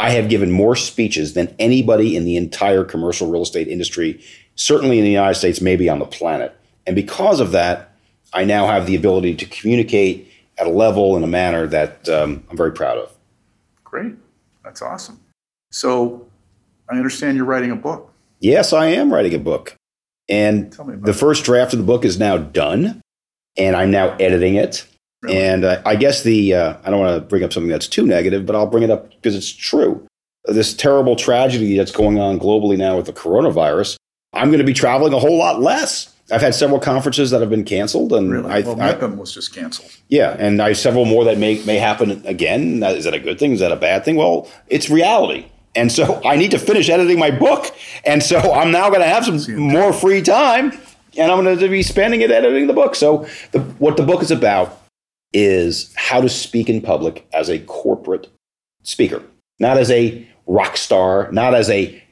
I 0.00 0.10
have 0.12 0.30
given 0.30 0.50
more 0.50 0.76
speeches 0.76 1.34
than 1.34 1.54
anybody 1.58 2.16
in 2.16 2.24
the 2.24 2.36
entire 2.38 2.84
commercial 2.84 3.30
real 3.30 3.42
estate 3.42 3.68
industry, 3.68 4.24
certainly 4.54 4.98
in 4.98 5.04
the 5.04 5.10
United 5.10 5.34
States, 5.34 5.60
maybe 5.60 5.90
on 5.90 5.98
the 5.98 6.06
planet. 6.06 6.56
And 6.86 6.96
because 6.96 7.38
of 7.38 7.52
that, 7.52 7.94
I 8.32 8.44
now 8.44 8.66
have 8.66 8.86
the 8.86 8.96
ability 8.96 9.34
to 9.36 9.44
communicate 9.44 10.32
at 10.56 10.66
a 10.66 10.70
level 10.70 11.16
and 11.16 11.24
a 11.24 11.28
manner 11.28 11.66
that 11.66 12.08
um, 12.08 12.44
I'm 12.50 12.56
very 12.56 12.72
proud 12.72 12.96
of. 12.96 13.12
Great. 13.84 14.14
That's 14.64 14.80
awesome. 14.80 15.20
So 15.70 16.26
I 16.88 16.96
understand 16.96 17.36
you're 17.36 17.44
writing 17.44 17.70
a 17.70 17.76
book. 17.76 18.10
Yes, 18.38 18.72
I 18.72 18.86
am 18.86 19.12
writing 19.12 19.34
a 19.34 19.38
book. 19.38 19.74
And 20.30 20.72
the 21.02 21.12
first 21.12 21.44
draft 21.44 21.74
of 21.74 21.78
the 21.78 21.84
book 21.84 22.04
is 22.04 22.18
now 22.18 22.38
done 22.38 23.02
and 23.58 23.76
I'm 23.76 23.90
now 23.90 24.16
editing 24.16 24.54
it. 24.54 24.86
Really? 25.22 25.36
And 25.38 25.64
uh, 25.64 25.82
I 25.84 25.96
guess 25.96 26.22
the 26.22 26.54
uh, 26.54 26.76
I 26.84 26.90
don't 26.90 27.00
want 27.00 27.14
to 27.14 27.20
bring 27.20 27.44
up 27.44 27.52
something 27.52 27.70
that's 27.70 27.88
too 27.88 28.06
negative, 28.06 28.46
but 28.46 28.56
I'll 28.56 28.66
bring 28.66 28.84
it 28.84 28.90
up 28.90 29.10
because 29.10 29.34
it's 29.34 29.50
true. 29.50 30.06
This 30.46 30.72
terrible 30.72 31.16
tragedy 31.16 31.76
that's 31.76 31.92
going 31.92 32.18
on 32.18 32.40
globally 32.40 32.78
now 32.78 32.96
with 32.96 33.06
the 33.06 33.12
coronavirus. 33.12 33.96
I'm 34.32 34.48
going 34.48 34.60
to 34.60 34.64
be 34.64 34.72
traveling 34.72 35.12
a 35.12 35.18
whole 35.18 35.36
lot 35.36 35.60
less. 35.60 36.14
I've 36.32 36.40
had 36.40 36.54
several 36.54 36.78
conferences 36.78 37.32
that 37.32 37.40
have 37.40 37.50
been 37.50 37.64
canceled, 37.64 38.12
and 38.12 38.30
really? 38.30 38.48
I, 38.48 38.60
well, 38.60 38.76
MIPIM 38.76 39.16
was 39.16 39.34
just 39.34 39.52
canceled. 39.52 39.90
Yeah, 40.08 40.36
and 40.38 40.62
I 40.62 40.68
have 40.68 40.78
several 40.78 41.04
more 41.04 41.24
that 41.24 41.38
may 41.38 41.62
may 41.64 41.76
happen 41.76 42.24
again. 42.24 42.82
Is 42.82 43.04
that 43.04 43.14
a 43.14 43.18
good 43.18 43.38
thing? 43.38 43.52
Is 43.52 43.60
that 43.60 43.72
a 43.72 43.76
bad 43.76 44.04
thing? 44.04 44.16
Well, 44.16 44.48
it's 44.68 44.88
reality. 44.88 45.46
And 45.74 45.92
so 45.92 46.20
I 46.24 46.36
need 46.36 46.52
to 46.52 46.58
finish 46.58 46.88
editing 46.88 47.18
my 47.18 47.30
book. 47.30 47.74
And 48.04 48.22
so 48.22 48.38
I'm 48.52 48.70
now 48.70 48.88
going 48.88 49.02
to 49.02 49.08
have 49.08 49.24
some 49.26 49.56
more 49.58 49.92
free 49.92 50.22
time 50.22 50.72
and 51.16 51.30
I'm 51.30 51.42
going 51.44 51.58
to 51.58 51.68
be 51.68 51.82
spending 51.82 52.20
it 52.20 52.30
editing 52.30 52.66
the 52.66 52.72
book. 52.72 52.94
So, 52.94 53.26
the, 53.52 53.60
what 53.78 53.96
the 53.96 54.02
book 54.02 54.22
is 54.22 54.30
about 54.30 54.80
is 55.32 55.92
how 55.96 56.20
to 56.20 56.28
speak 56.28 56.68
in 56.68 56.80
public 56.80 57.26
as 57.32 57.48
a 57.48 57.58
corporate 57.60 58.28
speaker, 58.82 59.22
not 59.58 59.76
as 59.76 59.90
a 59.90 60.26
rock 60.46 60.76
star, 60.76 61.30
not 61.32 61.54
as 61.54 61.70
a 61.70 62.02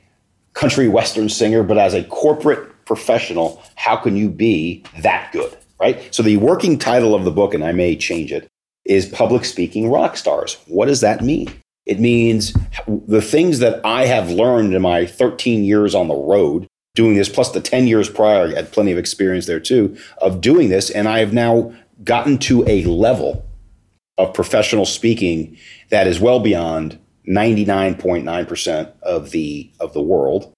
country 0.54 0.88
western 0.88 1.28
singer, 1.28 1.62
but 1.62 1.78
as 1.78 1.94
a 1.94 2.04
corporate 2.04 2.84
professional. 2.84 3.62
How 3.76 3.96
can 3.96 4.16
you 4.16 4.28
be 4.28 4.84
that 5.02 5.32
good? 5.32 5.56
Right. 5.80 6.12
So, 6.12 6.24
the 6.24 6.38
working 6.38 6.76
title 6.76 7.14
of 7.14 7.24
the 7.24 7.30
book, 7.30 7.54
and 7.54 7.62
I 7.62 7.70
may 7.70 7.94
change 7.94 8.32
it, 8.32 8.48
is 8.84 9.06
Public 9.06 9.44
Speaking 9.44 9.88
Rock 9.88 10.16
Stars. 10.16 10.56
What 10.66 10.86
does 10.86 11.02
that 11.02 11.22
mean? 11.22 11.48
It 11.86 12.00
means 12.00 12.52
the 12.86 13.22
things 13.22 13.60
that 13.60 13.80
I 13.84 14.06
have 14.06 14.30
learned 14.30 14.74
in 14.74 14.82
my 14.82 15.06
13 15.06 15.64
years 15.64 15.94
on 15.94 16.08
the 16.08 16.16
road 16.16 16.66
doing 16.94 17.14
this, 17.14 17.28
plus 17.28 17.52
the 17.52 17.60
10 17.60 17.86
years 17.86 18.10
prior, 18.10 18.48
I 18.48 18.54
had 18.56 18.72
plenty 18.72 18.90
of 18.90 18.98
experience 18.98 19.46
there 19.46 19.60
too, 19.60 19.96
of 20.20 20.40
doing 20.40 20.68
this. 20.68 20.90
And 20.90 21.08
I 21.08 21.20
have 21.20 21.32
now 21.32 21.72
gotten 22.04 22.38
to 22.38 22.68
a 22.68 22.84
level 22.84 23.44
of 24.16 24.34
professional 24.34 24.86
speaking 24.86 25.56
that 25.90 26.06
is 26.06 26.20
well 26.20 26.40
beyond 26.40 26.98
99.9% 27.28 28.92
of 29.02 29.30
the 29.30 29.70
of 29.80 29.92
the 29.92 30.02
world 30.02 30.52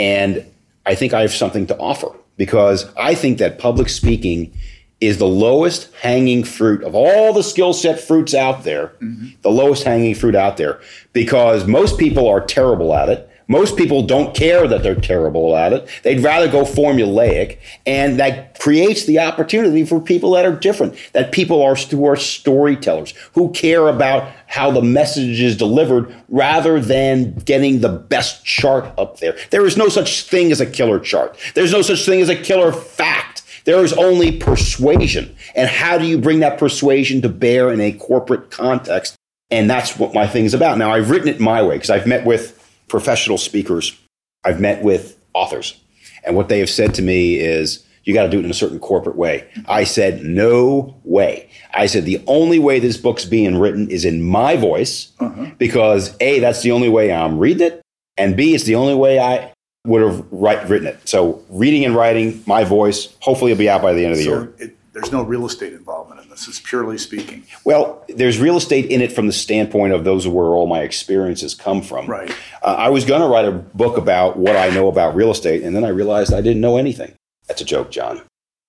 And 0.00 0.46
I 0.86 0.94
think 0.94 1.12
I 1.12 1.20
have 1.20 1.32
something 1.32 1.66
to 1.66 1.78
offer 1.78 2.08
because 2.36 2.90
I 2.96 3.14
think 3.14 3.38
that 3.38 3.58
public 3.58 3.90
speaking 3.90 4.56
is 5.00 5.18
the 5.18 5.26
lowest 5.26 5.94
hanging 5.94 6.42
fruit 6.42 6.82
of 6.82 6.94
all 6.94 7.32
the 7.32 7.42
skill 7.42 7.72
set 7.72 8.00
fruits 8.00 8.34
out 8.34 8.64
there, 8.64 8.88
mm-hmm. 9.02 9.28
the 9.42 9.50
lowest 9.50 9.84
hanging 9.84 10.14
fruit 10.14 10.34
out 10.34 10.56
there, 10.56 10.80
because 11.12 11.66
most 11.66 11.98
people 11.98 12.26
are 12.28 12.40
terrible 12.40 12.94
at 12.94 13.08
it. 13.08 13.29
Most 13.50 13.76
people 13.76 14.04
don't 14.04 14.32
care 14.32 14.68
that 14.68 14.84
they're 14.84 14.94
terrible 14.94 15.56
at 15.56 15.72
it. 15.72 15.88
They'd 16.04 16.22
rather 16.22 16.48
go 16.48 16.62
formulaic. 16.62 17.58
And 17.84 18.20
that 18.20 18.60
creates 18.60 19.06
the 19.06 19.18
opportunity 19.18 19.84
for 19.84 20.00
people 20.00 20.30
that 20.32 20.46
are 20.46 20.54
different, 20.54 20.94
that 21.14 21.32
people 21.32 21.60
are 21.60 21.74
who 21.74 22.06
are 22.06 22.14
storytellers, 22.14 23.12
who 23.32 23.50
care 23.50 23.88
about 23.88 24.30
how 24.46 24.70
the 24.70 24.82
message 24.82 25.40
is 25.40 25.56
delivered 25.56 26.14
rather 26.28 26.78
than 26.78 27.34
getting 27.38 27.80
the 27.80 27.88
best 27.88 28.44
chart 28.44 28.96
up 28.96 29.18
there. 29.18 29.36
There 29.50 29.66
is 29.66 29.76
no 29.76 29.88
such 29.88 30.22
thing 30.22 30.52
as 30.52 30.60
a 30.60 30.66
killer 30.66 31.00
chart. 31.00 31.36
There's 31.54 31.72
no 31.72 31.82
such 31.82 32.06
thing 32.06 32.20
as 32.20 32.28
a 32.28 32.36
killer 32.36 32.72
fact. 32.72 33.42
There 33.64 33.82
is 33.82 33.92
only 33.94 34.30
persuasion. 34.30 35.34
And 35.56 35.68
how 35.68 35.98
do 35.98 36.06
you 36.06 36.18
bring 36.18 36.38
that 36.38 36.56
persuasion 36.56 37.20
to 37.22 37.28
bear 37.28 37.72
in 37.72 37.80
a 37.80 37.90
corporate 37.90 38.52
context? 38.52 39.16
And 39.50 39.68
that's 39.68 39.98
what 39.98 40.14
my 40.14 40.28
thing 40.28 40.44
is 40.44 40.54
about. 40.54 40.78
Now, 40.78 40.92
I've 40.92 41.10
written 41.10 41.26
it 41.26 41.40
my 41.40 41.62
way 41.64 41.74
because 41.74 41.90
I've 41.90 42.06
met 42.06 42.24
with 42.24 42.59
professional 42.90 43.38
speakers, 43.38 43.98
I've 44.44 44.60
met 44.60 44.82
with 44.82 45.16
authors, 45.32 45.80
and 46.24 46.36
what 46.36 46.48
they 46.48 46.58
have 46.58 46.68
said 46.68 46.94
to 46.94 47.02
me 47.02 47.38
is, 47.38 47.86
you 48.04 48.14
got 48.14 48.24
to 48.24 48.30
do 48.30 48.38
it 48.38 48.44
in 48.44 48.50
a 48.50 48.54
certain 48.54 48.78
corporate 48.80 49.16
way. 49.16 49.46
I 49.68 49.84
said, 49.84 50.22
no 50.24 50.98
way. 51.04 51.50
I 51.74 51.86
said, 51.86 52.04
the 52.04 52.22
only 52.26 52.58
way 52.58 52.80
this 52.80 52.96
book's 52.96 53.24
being 53.24 53.58
written 53.58 53.90
is 53.90 54.04
in 54.04 54.22
my 54.22 54.56
voice 54.56 55.12
uh-huh. 55.20 55.50
because 55.58 56.16
A, 56.20 56.40
that's 56.40 56.62
the 56.62 56.72
only 56.72 56.88
way 56.88 57.12
I'm 57.12 57.38
reading 57.38 57.66
it. 57.66 57.82
And 58.16 58.36
B, 58.36 58.54
it's 58.54 58.64
the 58.64 58.74
only 58.74 58.94
way 58.94 59.20
I 59.20 59.52
would 59.86 60.02
have 60.02 60.26
write, 60.30 60.68
written 60.68 60.88
it. 60.88 61.08
So 61.08 61.42
reading 61.48 61.84
and 61.84 61.94
writing, 61.94 62.42
my 62.46 62.64
voice, 62.64 63.14
hopefully 63.20 63.52
it'll 63.52 63.60
be 63.60 63.68
out 63.68 63.82
by 63.82 63.92
the 63.92 64.04
end 64.04 64.12
of 64.12 64.18
the 64.18 64.24
so 64.24 64.30
year. 64.30 64.54
It, 64.58 64.76
there's 64.92 65.12
no 65.12 65.22
real 65.22 65.46
estate 65.46 65.72
involvement 65.74 66.19
It's 66.48 66.60
purely 66.60 66.98
speaking. 66.98 67.44
Well, 67.64 68.04
there's 68.08 68.38
real 68.38 68.56
estate 68.56 68.86
in 68.86 69.00
it 69.00 69.12
from 69.12 69.26
the 69.26 69.32
standpoint 69.32 69.92
of 69.92 70.04
those 70.04 70.26
are 70.26 70.30
where 70.30 70.48
all 70.48 70.66
my 70.66 70.80
experiences 70.80 71.54
come 71.54 71.82
from. 71.82 72.06
Right. 72.06 72.34
Uh, 72.62 72.74
I 72.78 72.88
was 72.88 73.04
going 73.04 73.20
to 73.20 73.28
write 73.28 73.46
a 73.46 73.52
book 73.52 73.96
about 73.96 74.36
what 74.36 74.56
I 74.56 74.70
know 74.70 74.88
about 74.88 75.14
real 75.14 75.30
estate, 75.30 75.62
and 75.62 75.74
then 75.74 75.84
I 75.84 75.88
realized 75.88 76.32
I 76.32 76.40
didn't 76.40 76.60
know 76.60 76.76
anything. 76.76 77.14
That's 77.48 77.60
a 77.60 77.64
joke, 77.64 77.90
John. 77.90 78.22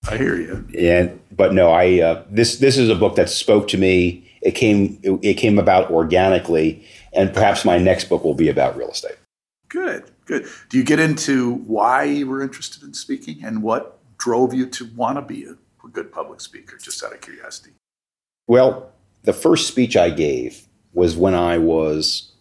I 0.09 0.17
hear 0.17 0.35
you. 0.35 0.67
And 0.77 1.19
but 1.31 1.53
no, 1.53 1.71
I 1.71 2.01
uh, 2.01 2.23
this 2.29 2.57
this 2.57 2.77
is 2.77 2.89
a 2.89 2.95
book 2.95 3.15
that 3.15 3.29
spoke 3.29 3.67
to 3.69 3.77
me. 3.77 4.27
It 4.41 4.51
came 4.51 4.99
it, 5.03 5.19
it 5.21 5.33
came 5.35 5.59
about 5.59 5.91
organically, 5.91 6.83
and 7.13 7.33
perhaps 7.33 7.63
my 7.63 7.77
next 7.77 8.09
book 8.09 8.23
will 8.23 8.33
be 8.33 8.49
about 8.49 8.75
real 8.75 8.89
estate. 8.89 9.17
Good, 9.69 10.11
good. 10.25 10.47
Do 10.69 10.77
you 10.77 10.83
get 10.83 10.99
into 10.99 11.53
why 11.53 12.03
you 12.03 12.27
were 12.27 12.41
interested 12.41 12.83
in 12.83 12.93
speaking 12.93 13.43
and 13.43 13.61
what 13.61 13.99
drove 14.17 14.53
you 14.53 14.67
to 14.67 14.85
want 14.95 15.17
to 15.17 15.21
be 15.21 15.45
a 15.45 15.55
good 15.89 16.11
public 16.11 16.41
speaker, 16.41 16.77
just 16.77 17.03
out 17.03 17.13
of 17.13 17.21
curiosity? 17.21 17.71
Well, 18.47 18.91
the 19.23 19.33
first 19.33 19.67
speech 19.67 19.95
I 19.95 20.09
gave 20.09 20.67
was 20.93 21.15
when 21.15 21.35
I 21.35 21.57
was 21.57 22.31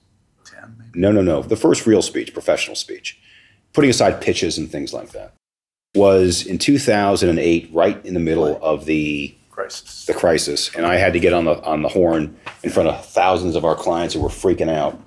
10, 0.45 0.77
maybe? 0.79 1.01
No, 1.01 1.13
no, 1.13 1.23
no. 1.23 1.43
The 1.43 1.57
first 1.57 1.87
real 1.87 2.03
speech, 2.03 2.33
professional 2.33 2.77
speech, 2.77 3.19
putting 3.73 3.91
aside 3.91 4.21
pitches 4.21 4.59
and 4.59 4.71
things 4.71 4.93
like 4.93 5.11
that, 5.11 5.35
was 5.95 6.47
in 6.47 6.59
2008, 6.59 7.71
right 7.73 8.05
in 8.05 8.15
the 8.15 8.21
middle 8.21 8.53
right. 8.53 8.63
of 8.63 8.85
the 8.85 9.35
crisis. 9.51 10.07
The 10.07 10.15
crisis, 10.15 10.75
and 10.75 10.87
I 10.87 10.97
had 10.97 11.13
to 11.13 11.21
get 11.21 11.33
on 11.33 11.45
the 11.45 11.63
on 11.63 11.83
the 11.83 11.89
horn 11.89 12.37
in 12.63 12.71
front 12.71 12.89
of 12.89 13.05
thousands 13.07 13.57
of 13.57 13.65
our 13.65 13.75
clients 13.75 14.15
who 14.15 14.21
were 14.21 14.29
freaking 14.29 14.71
out, 14.71 15.01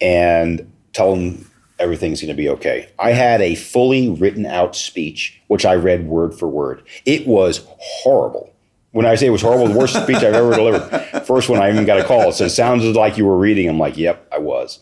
and 0.00 0.72
tell 0.92 1.14
them 1.14 1.50
everything's 1.78 2.20
going 2.20 2.34
to 2.34 2.34
be 2.34 2.48
okay. 2.48 2.88
I 2.98 3.12
had 3.12 3.40
a 3.40 3.54
fully 3.54 4.08
written 4.08 4.46
out 4.46 4.74
speech, 4.76 5.40
which 5.48 5.64
I 5.64 5.74
read 5.74 6.06
word 6.06 6.34
for 6.34 6.48
word. 6.48 6.82
It 7.04 7.26
was 7.26 7.66
horrible. 7.78 8.52
When 8.92 9.04
I 9.04 9.14
say 9.14 9.26
it 9.26 9.30
was 9.30 9.42
horrible, 9.42 9.68
the 9.68 9.78
worst 9.78 9.94
speech 10.02 10.16
I've 10.16 10.34
ever 10.34 10.54
delivered. 10.54 11.24
First 11.26 11.48
one, 11.48 11.60
I 11.60 11.70
even 11.70 11.84
got 11.84 12.00
a 12.00 12.04
call. 12.04 12.28
It 12.30 12.34
said, 12.34 12.50
sounds 12.50 12.84
like 12.84 13.18
you 13.18 13.26
were 13.26 13.36
reading. 13.36 13.68
I'm 13.68 13.78
like, 13.78 13.96
yep, 13.96 14.26
I 14.32 14.38
was. 14.38 14.80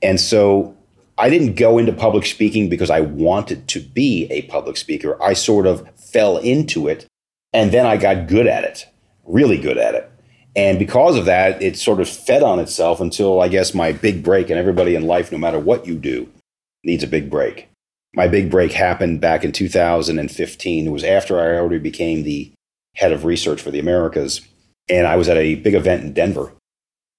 And 0.00 0.20
so 0.20 0.76
I 1.18 1.28
didn't 1.28 1.54
go 1.54 1.78
into 1.78 1.92
public 1.92 2.26
speaking 2.26 2.68
because 2.68 2.90
I 2.90 3.00
wanted 3.00 3.68
to 3.68 3.80
be 3.80 4.26
a 4.30 4.42
public 4.42 4.76
speaker. 4.76 5.22
I 5.22 5.34
sort 5.34 5.66
of 5.66 5.86
fell 5.96 6.38
into 6.38 6.88
it 6.88 7.06
and 7.52 7.70
then 7.70 7.86
I 7.86 7.96
got 7.96 8.28
good 8.28 8.46
at 8.46 8.64
it, 8.64 8.86
really 9.24 9.58
good 9.58 9.78
at 9.78 9.94
it. 9.94 10.10
And 10.54 10.78
because 10.78 11.16
of 11.16 11.24
that, 11.24 11.62
it 11.62 11.78
sort 11.78 12.00
of 12.00 12.08
fed 12.08 12.42
on 12.42 12.58
itself 12.58 13.00
until 13.00 13.40
I 13.40 13.48
guess 13.48 13.74
my 13.74 13.92
big 13.92 14.22
break, 14.22 14.50
and 14.50 14.58
everybody 14.58 14.94
in 14.94 15.06
life, 15.06 15.32
no 15.32 15.38
matter 15.38 15.58
what 15.58 15.86
you 15.86 15.96
do, 15.96 16.28
needs 16.84 17.02
a 17.02 17.08
big 17.08 17.30
break. 17.30 17.68
My 18.14 18.28
big 18.28 18.50
break 18.50 18.72
happened 18.72 19.20
back 19.20 19.44
in 19.44 19.52
2015. 19.52 20.86
It 20.86 20.90
was 20.90 21.04
after 21.04 21.40
I 21.40 21.56
already 21.56 21.78
became 21.78 22.22
the 22.22 22.52
head 22.96 23.12
of 23.12 23.24
research 23.24 23.62
for 23.62 23.70
the 23.70 23.78
Americas. 23.78 24.42
And 24.90 25.06
I 25.06 25.16
was 25.16 25.28
at 25.28 25.38
a 25.38 25.54
big 25.54 25.74
event 25.74 26.04
in 26.04 26.12
Denver. 26.12 26.52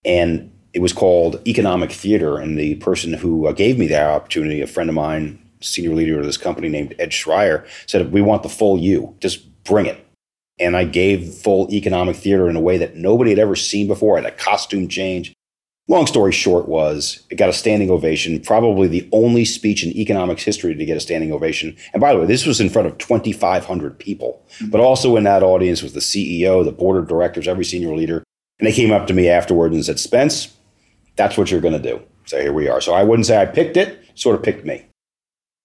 And 0.06 0.52
it 0.74 0.82
was 0.82 0.94
called 0.94 1.42
Economic 1.48 1.92
Theater. 1.92 2.38
And 2.38 2.60
the 2.60 2.76
person 2.76 3.14
who 3.14 3.48
uh, 3.48 3.54
gave 3.54 3.80
me 3.80 3.88
that 3.88 4.10
opportunity, 4.10 4.62
a 4.62 4.68
friend 4.68 4.90
of 4.90 4.96
mine, 4.96 5.40
senior 5.62 5.96
leader 5.96 6.20
of 6.20 6.26
this 6.26 6.38
company 6.38 6.70
named 6.70 6.94
Ed 7.00 7.10
Schreier, 7.10 7.66
said, 7.88 8.12
We 8.12 8.22
want 8.22 8.44
the 8.44 8.50
full 8.50 8.78
you. 8.78 9.16
Just 9.20 9.64
bring 9.64 9.88
it 9.88 10.06
and 10.60 10.78
I 10.78 10.84
gave 10.86 11.34
full 11.34 11.72
economic 11.72 12.16
theater 12.16 12.50
in 12.50 12.56
a 12.56 12.62
way 12.62 12.78
that 12.78 12.96
nobody 12.96 13.32
had 13.32 13.40
ever 13.40 13.56
seen 13.56 13.88
before. 13.88 14.18
I 14.18 14.22
had 14.22 14.34
a 14.34 14.36
costume 14.36 14.88
change. 14.88 15.34
Long 15.90 16.08
story 16.08 16.32
short 16.32 16.70
was 16.70 17.24
it 17.30 17.36
got 17.36 17.50
a 17.50 17.54
standing 17.54 17.90
ovation, 17.90 18.40
probably 18.40 18.88
the 18.88 19.10
only 19.12 19.44
speech 19.44 19.84
in 19.84 19.92
economics 19.98 20.44
history 20.44 20.74
to 20.74 20.86
get 20.86 20.96
a 20.96 21.02
standing 21.02 21.34
ovation. 21.34 21.76
And 21.92 22.00
by 22.00 22.14
the 22.14 22.20
way, 22.20 22.26
this 22.26 22.46
was 22.46 22.62
in 22.62 22.70
front 22.70 22.88
of 22.88 22.98
2,500 23.00 24.00
people, 24.00 24.46
mm-hmm. 24.56 24.70
but 24.70 24.80
also 24.80 25.18
in 25.18 25.26
that 25.26 25.44
audience 25.44 25.84
was 25.84 25.92
the 25.92 26.00
CEO, 26.00 26.64
the 26.64 26.72
board 26.72 26.98
of 26.98 27.10
directors, 27.10 27.50
every 27.50 27.66
senior 27.66 27.94
leader. 27.96 28.24
And 28.60 28.68
they 28.68 28.72
came 28.72 28.94
up 28.94 29.08
to 29.08 29.14
me 29.14 29.28
afterwards 29.28 29.76
and 29.76 29.84
said, 29.84 30.00
Spence, 30.00 30.56
that's 31.18 31.38
what 31.38 31.52
you're 31.52 31.60
going 31.60 31.82
to 31.82 31.92
do. 31.92 32.02
So 32.26 32.40
here 32.40 32.54
we 32.54 32.70
are. 32.70 32.80
So 32.80 32.94
I 32.94 33.04
wouldn't 33.04 33.26
say 33.26 33.42
I 33.42 33.46
picked 33.46 33.76
it, 33.76 34.00
sort 34.16 34.36
of 34.36 34.44
picked 34.44 34.66
me. 34.66 34.86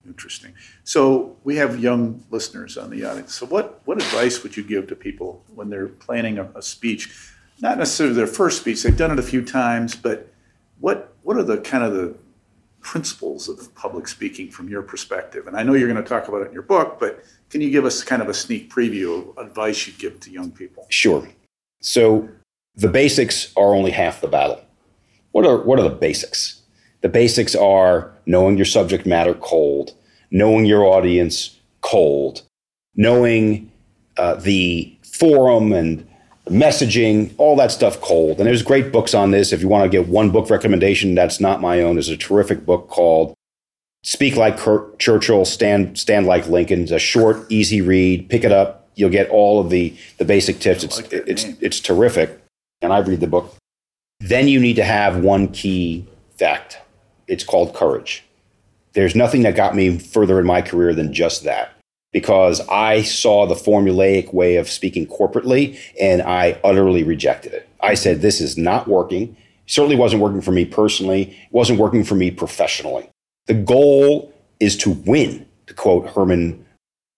Interesting. 0.09 0.55
So 0.85 1.37
we 1.45 1.57
have 1.57 1.79
young 1.79 2.25
listeners 2.31 2.79
on 2.79 2.89
the 2.89 3.05
audience. 3.05 3.35
So 3.35 3.47
what 3.47 3.83
what 3.85 3.99
advice 3.99 4.43
would 4.43 4.57
you 4.57 4.65
give 4.65 4.87
to 4.89 4.97
people 4.97 5.45
when 5.55 5.69
they're 5.69 5.89
planning 5.89 6.39
a, 6.39 6.51
a 6.55 6.63
speech? 6.63 7.33
Not 7.61 7.77
necessarily 7.77 8.15
their 8.15 8.27
first 8.27 8.61
speech. 8.61 8.83
They've 8.83 8.97
done 8.97 9.11
it 9.11 9.19
a 9.19 9.23
few 9.23 9.45
times, 9.45 9.95
but 9.95 10.33
what 10.81 11.13
what 11.23 11.37
are 11.37 11.43
the 11.43 11.59
kind 11.59 11.85
of 11.85 11.93
the 11.93 12.15
principles 12.81 13.51
of 13.51 13.75
public 13.75 14.09
speaking 14.09 14.51
from 14.51 14.69
your 14.69 14.81
perspective? 14.81 15.47
And 15.47 15.57
I 15.57 15.63
know 15.63 15.75
you're 15.75 15.93
going 15.93 16.03
to 16.03 16.09
talk 16.09 16.27
about 16.27 16.41
it 16.41 16.49
in 16.49 16.55
your 16.55 16.63
book, 16.63 16.99
but 16.99 17.23
can 17.51 17.61
you 17.61 17.71
give 17.71 17.85
us 17.85 18.03
kind 18.03 18.23
of 18.23 18.29
a 18.29 18.35
sneak 18.35 18.73
preview 18.73 19.37
of 19.37 19.47
advice 19.47 19.87
you'd 19.87 19.99
give 19.99 20.21
to 20.21 20.31
young 20.31 20.51
people? 20.51 20.87
Sure. 20.89 21.29
So 21.81 22.29
the 22.75 22.89
basics 22.89 23.53
are 23.57 23.75
only 23.75 23.91
half 23.91 24.23
the 24.23 24.29
battle. 24.29 24.65
What 25.33 25.45
are 25.45 25.59
what 25.59 25.79
are 25.79 25.83
the 25.83 25.95
basics? 25.95 26.63
The 27.01 27.09
basics 27.09 27.55
are 27.55 28.13
knowing 28.27 28.57
your 28.57 28.65
subject 28.65 29.07
matter 29.07 29.35
cold, 29.35 29.95
knowing 30.31 30.65
your 30.65 30.85
audience 30.85 31.57
cold, 31.81 32.43
knowing 32.95 33.71
uh, 34.17 34.35
the 34.35 34.95
forum 35.03 35.73
and 35.73 36.07
messaging, 36.47 37.33
all 37.39 37.57
that 37.57 37.71
stuff 37.71 38.01
cold. 38.01 38.39
And 38.39 38.47
there's 38.47 38.63
great 38.63 38.93
books 38.93 39.15
on 39.15 39.31
this. 39.31 39.53
If 39.53 39.61
you 39.61 39.69
want 39.69 39.91
to 39.91 39.97
get 39.97 40.09
one 40.09 40.31
book 40.31 40.51
recommendation 40.51 41.15
that's 41.15 41.41
not 41.41 41.61
my 41.61 41.83
own, 41.83 41.95
there's 41.95 42.09
a 42.09 42.17
terrific 42.17 42.65
book 42.65 42.89
called 42.89 43.35
Speak 44.03 44.37
Like 44.37 44.57
Kurt 44.59 44.99
Churchill, 44.99 45.45
Stand 45.45 45.99
Stand 45.99 46.27
Like 46.27 46.49
Lincoln. 46.49 46.83
It's 46.83 46.93
a 46.93 46.99
short, 46.99 47.51
easy 47.51 47.81
read. 47.81 48.29
Pick 48.29 48.45
it 48.45 48.53
up. 48.53 48.89
You'll 48.95 49.11
get 49.11 49.29
all 49.31 49.61
of 49.61 49.71
the 49.71 49.95
the 50.19 50.25
basic 50.25 50.61
tips. 50.61 50.85
It's 50.85 50.97
like 50.97 51.13
it's 51.13 51.45
name. 51.45 51.59
it's 51.61 51.81
terrific. 51.81 52.41
And 52.81 52.93
I 52.93 52.99
read 52.99 53.21
the 53.21 53.27
book. 53.27 53.55
Then 54.21 54.49
you 54.49 54.61
need 54.61 54.77
to 54.77 54.85
have 54.85 55.19
one 55.23 55.49
key 55.49 56.07
fact. 56.39 56.79
It's 57.27 57.45
called 57.45 57.75
courage. 57.75 58.25
There's 58.99 59.15
nothing 59.15 59.43
that 59.43 59.55
got 59.55 59.77
me 59.77 59.97
further 59.97 60.41
in 60.41 60.45
my 60.45 60.61
career 60.61 60.93
than 60.93 61.13
just 61.15 61.45
that 61.45 61.71
because 62.13 62.61
I 62.69 63.03
saw 63.03 63.47
the 63.47 63.55
formulaic 63.55 64.35
way 64.35 64.57
of 64.57 64.69
speaking 64.69 65.07
corporately 65.07 65.79
and 66.01 66.21
I 66.21 66.59
utterly 66.65 67.05
rejected 67.05 67.53
it. 67.53 67.69
I 67.81 67.95
said, 67.95 68.23
this 68.23 68.41
is 68.41 68.59
not 68.59 68.89
working. 68.89 69.37
It 69.67 69.71
certainly 69.71 69.95
wasn't 69.95 70.21
working 70.21 70.41
for 70.41 70.51
me 70.51 70.65
personally, 70.65 71.31
it 71.31 71.53
wasn't 71.53 71.79
working 71.79 72.03
for 72.03 72.17
me 72.17 72.33
professionally. 72.33 73.09
The 73.47 73.55
goal 73.55 74.35
is 74.59 74.77
to 74.79 74.91
win, 74.91 75.47
to 75.69 75.75
quote 75.75 76.09
Herman, 76.09 76.67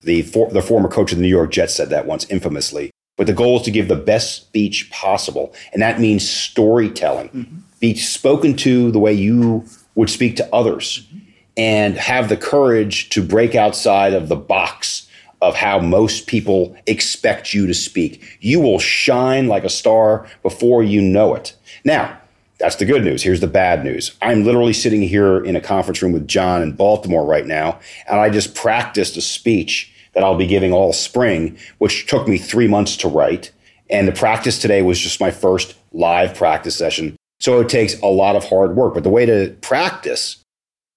the, 0.03 0.21
for, 0.21 0.51
the 0.51 0.61
former 0.61 0.91
coach 0.91 1.13
of 1.13 1.17
the 1.17 1.23
New 1.23 1.29
York 1.29 1.51
Jets, 1.51 1.75
said 1.75 1.89
that 1.89 2.05
once 2.05 2.27
infamously. 2.29 2.91
But 3.17 3.27
the 3.27 3.33
goal 3.33 3.57
is 3.57 3.63
to 3.63 3.71
give 3.71 3.89
the 3.89 3.97
best 3.97 4.37
speech 4.37 4.91
possible. 4.91 5.55
And 5.73 5.81
that 5.81 5.99
means 5.99 6.29
storytelling. 6.29 7.31
Mm-hmm. 7.31 7.57
Be 7.81 7.95
spoken 7.95 8.55
to 8.57 8.91
the 8.93 8.99
way 8.99 9.15
you 9.15 9.65
would 9.95 10.11
speak 10.11 10.37
to 10.37 10.55
others. 10.55 11.07
Mm-hmm 11.09 11.29
and 11.61 11.95
have 11.99 12.31
the 12.31 12.39
courage 12.39 13.11
to 13.11 13.23
break 13.23 13.55
outside 13.55 14.15
of 14.15 14.29
the 14.29 14.37
box 14.37 15.07
of 15.43 15.55
how 15.55 15.79
most 15.79 16.27
people 16.27 16.75
expect 16.87 17.53
you 17.53 17.67
to 17.67 17.75
speak. 17.75 18.39
You 18.41 18.61
will 18.61 18.79
shine 18.79 19.47
like 19.47 19.63
a 19.63 19.69
star 19.69 20.27
before 20.43 20.83
you 20.83 21.03
know 21.03 21.35
it. 21.35 21.55
Now, 21.85 22.17
That's 22.59 22.77
the 22.77 22.87
good 22.87 23.05
news. 23.05 23.23
Here's 23.23 23.41
the 23.41 23.47
bad 23.47 23.85
news. 23.85 24.17
I'm 24.21 24.45
literally 24.45 24.75
sitting 24.75 25.03
here 25.03 25.43
in 25.45 25.55
a 25.57 25.61
conference 25.61 26.03
room 26.03 26.13
with 26.13 26.29
John 26.29 26.63
in 26.63 26.73
Baltimore 26.73 27.25
right 27.27 27.47
now, 27.47 27.79
and 28.09 28.21
I 28.21 28.29
just 28.31 28.55
practiced 28.55 29.17
a 29.17 29.23
speech 29.23 29.93
that 30.15 30.25
I'll 30.25 30.37
be 30.37 30.47
giving 30.47 30.73
all 30.73 30.93
spring, 30.93 31.59
which 31.79 32.07
took 32.07 32.27
me 32.29 32.37
three 32.39 32.69
months 32.69 32.97
to 32.99 33.09
write. 33.09 33.51
And 33.89 34.07
the 34.07 34.13
practice 34.13 34.59
today 34.59 34.83
was 34.83 34.99
just 34.99 35.21
my 35.21 35.31
first 35.31 35.75
live 35.93 36.35
practice 36.35 36.77
session. 36.77 37.17
So 37.39 37.61
it 37.61 37.69
takes 37.69 37.99
a 38.01 38.07
lot 38.07 38.37
of 38.37 38.45
hard 38.45 38.77
work. 38.77 38.93
But 38.93 39.05
the 39.05 39.11
way 39.11 39.25
to 39.25 39.57
practice 39.63 40.40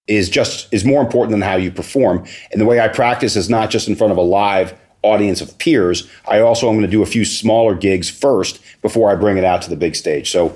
is 0.08 0.30
just 0.30 0.74
is 0.74 0.84
more 0.84 1.02
important 1.02 1.32
than 1.32 1.42
how 1.42 1.56
you 1.56 1.72
perform. 1.72 2.26
And 2.52 2.60
the 2.60 2.66
way 2.66 2.80
I 2.80 2.88
practice 2.88 3.36
is 3.36 3.50
not 3.50 3.70
just 3.70 3.88
in 3.88 3.96
front 3.96 4.12
of 4.12 4.18
a 4.18 4.22
live 4.22 4.78
audience 5.02 5.42
of 5.42 5.58
peers. 5.58 6.10
I 6.28 6.40
also 6.40 6.68
am 6.70 6.76
going 6.76 6.86
to 6.86 6.92
do 6.92 7.04
a 7.04 7.08
few 7.08 7.26
smaller 7.26 7.76
gigs 7.76 8.10
first 8.10 8.60
before 8.82 9.12
I 9.12 9.16
bring 9.16 9.38
it 9.38 9.44
out 9.44 9.62
to 9.64 9.70
the 9.70 9.76
big 9.76 9.96
stage. 9.96 10.32
So 10.32 10.56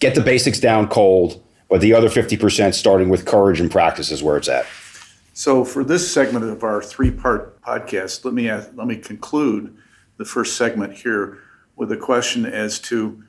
get 0.00 0.14
the 0.14 0.20
basics 0.20 0.60
down 0.60 0.88
cold, 0.88 1.42
but 1.68 1.80
the 1.80 1.94
other 1.94 2.08
50% 2.08 2.74
starting 2.74 3.08
with 3.08 3.26
courage 3.26 3.60
and 3.60 3.70
practice 3.70 4.10
is 4.10 4.22
where 4.22 4.36
it's 4.36 4.48
at. 4.48 4.66
So 5.32 5.64
for 5.64 5.82
this 5.82 6.12
segment 6.12 6.44
of 6.44 6.62
our 6.62 6.82
three-part 6.82 7.60
podcast, 7.62 8.24
let 8.24 8.34
me 8.34 8.48
ask, 8.48 8.70
let 8.74 8.86
me 8.86 8.96
conclude 8.96 9.76
the 10.16 10.24
first 10.24 10.56
segment 10.56 10.94
here 10.94 11.38
with 11.76 11.90
a 11.90 11.96
question 11.96 12.46
as 12.46 12.78
to 12.78 13.22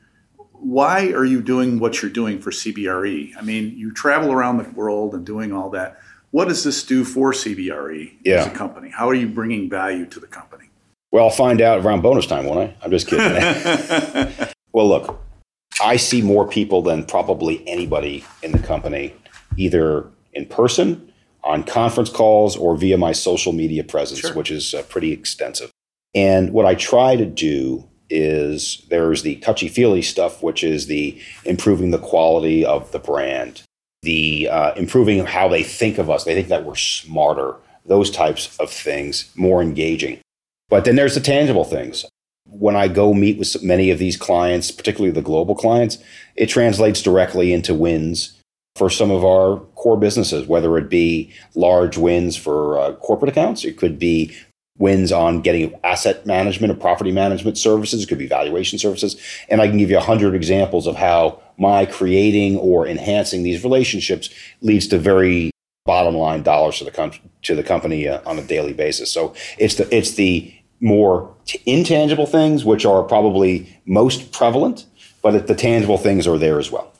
why 0.60 1.12
are 1.12 1.26
you 1.26 1.41
doing 1.41 1.80
what 1.80 2.02
you're 2.02 2.12
doing 2.12 2.39
for 2.39 2.52
CBRE? 2.52 3.34
I 3.38 3.41
mean, 3.41 3.78
you 3.78 3.94
travel 3.94 4.32
around 4.32 4.58
the 4.58 4.70
world 4.72 5.13
and 5.13 5.26
doing 5.26 5.54
all 5.54 5.70
that. 5.72 6.00
What 6.32 6.48
does 6.48 6.63
this 6.63 6.84
do 6.84 7.04
for 7.04 7.32
CBRE 7.32 8.18
yeah. 8.26 8.36
as 8.41 8.48
a 8.48 8.50
company? 8.50 8.89
How 8.89 9.08
are 9.08 9.13
you 9.13 9.28
bringing 9.28 9.70
value 9.70 10.06
to 10.08 10.20
the 10.20 10.28
company? 10.28 10.65
Well, 11.12 11.24
I'll 11.24 11.30
find 11.30 11.62
out 11.62 11.80
around 11.80 12.02
bonus 12.02 12.26
time, 12.26 12.46
won't 12.46 12.60
I? 12.60 12.76
I'm 12.84 12.91
just 12.91 13.08
kidding. 13.08 13.32
well, 14.74 14.88
look, 14.88 15.22
I 15.82 15.96
see 15.96 16.22
more 16.22 16.48
people 16.48 16.82
than 16.82 17.06
probably 17.06 17.65
anybody 17.68 18.26
in 18.44 18.52
the 18.52 18.60
company, 18.60 19.13
either 19.56 20.10
in 20.34 20.46
person, 20.46 21.12
on 21.44 21.63
conference 21.63 22.10
calls, 22.10 22.58
or 22.58 22.76
via 22.76 22.98
my 22.98 23.12
social 23.12 23.54
media 23.54 23.84
presence, 23.84 24.20
sure. 24.20 24.34
which 24.34 24.52
is 24.52 24.74
uh, 24.74 24.84
pretty 24.89 25.12
extensive. 25.12 25.72
And 26.13 26.52
what 26.52 26.65
I 26.65 26.76
try 26.76 27.15
to 27.15 27.26
do 27.26 27.88
is 28.10 28.86
there's 28.89 29.24
the 29.24 29.38
touchy 29.38 29.68
feely 29.68 30.02
stuff, 30.02 30.44
which 30.44 30.63
is 30.63 30.88
the 30.88 31.20
improving 31.44 31.91
the 31.91 31.98
quality 31.98 32.65
of 32.65 32.91
the 32.91 33.00
brand, 33.00 33.62
the 34.02 34.50
uh, 34.50 34.74
improving 34.76 35.26
how 35.26 35.48
they 35.48 35.63
think 35.63 35.98
of 35.98 36.10
us. 36.10 36.24
They 36.24 36.36
think 36.36 36.50
that 36.50 36.65
we're 36.65 36.76
smarter, 36.76 37.56
those 37.86 38.12
types 38.12 38.56
of 38.58 38.70
things, 38.72 39.32
more 39.36 39.62
engaging. 39.62 40.20
But 40.70 40.86
then 40.86 40.96
there's 40.96 41.15
the 41.15 41.22
tangible 41.22 41.63
things 41.63 42.06
when 42.46 42.76
I 42.76 42.88
go 42.88 43.13
meet 43.13 43.38
with 43.38 43.62
many 43.63 43.91
of 43.91 44.00
these 44.00 44.18
clients, 44.18 44.72
particularly 44.72 45.12
the 45.12 45.22
global 45.22 45.56
clients, 45.56 45.98
it 46.36 46.48
translates 46.48 47.02
directly 47.02 47.54
into 47.54 47.74
wins 47.74 48.39
for 48.76 48.89
some 48.89 49.10
of 49.10 49.24
our 49.24 49.60
core 49.76 49.98
businesses, 49.98 50.48
whether 50.48 50.78
it 50.78 50.89
be 50.89 51.34
large 51.56 51.98
wins 51.98 52.36
for 52.36 52.78
uh, 52.78 52.94
corporate 52.96 53.30
accounts, 53.30 53.63
it 53.63 53.78
could 53.78 53.98
be 53.98 54.36
wins 54.78 55.12
on 55.12 55.42
getting 55.42 55.74
asset 55.84 56.26
management 56.26 56.72
or 56.72 56.76
property 56.76 57.12
management 57.12 57.58
services, 57.58 58.04
it 58.04 58.08
could 58.08 58.18
be 58.18 58.28
valuation 58.28 58.78
services. 58.78 59.16
And 59.50 59.62
I 59.62 59.68
can 59.68 59.78
give 59.78 59.90
you 59.90 59.98
a 59.98 60.02
hundred 60.02 60.36
examples 60.36 60.86
of 60.86 60.96
how 60.96 61.42
my 61.58 61.86
creating 61.86 62.58
or 62.58 62.86
enhancing 62.86 63.44
these 63.44 63.64
relationships 63.64 64.30
leads 64.62 64.88
to 64.90 64.98
very 64.98 65.52
bottom 65.86 66.16
line 66.16 66.44
dollars 66.44 66.80
to 66.80 66.84
the, 66.84 66.92
com- 66.92 67.12
to 67.44 67.56
the 67.56 67.64
company 67.64 68.08
uh, 68.08 68.20
on 68.26 68.38
a 68.38 68.44
daily 68.44 68.74
basis. 68.74 69.12
So 69.12 69.34
it's 69.58 69.76
the, 69.76 69.96
it's 69.96 70.16
the 70.16 70.54
more 70.82 71.34
t- 71.46 71.62
intangible 71.66 72.26
things, 72.26 72.66
which 72.66 72.86
are 72.86 73.04
probably 73.04 73.80
most 73.86 74.32
prevalent, 74.34 74.86
but 75.22 75.48
the 75.48 75.56
tangible 75.56 75.98
things 75.98 76.28
are 76.28 76.38
there 76.38 76.60
as 76.60 76.70
well. 76.70 76.92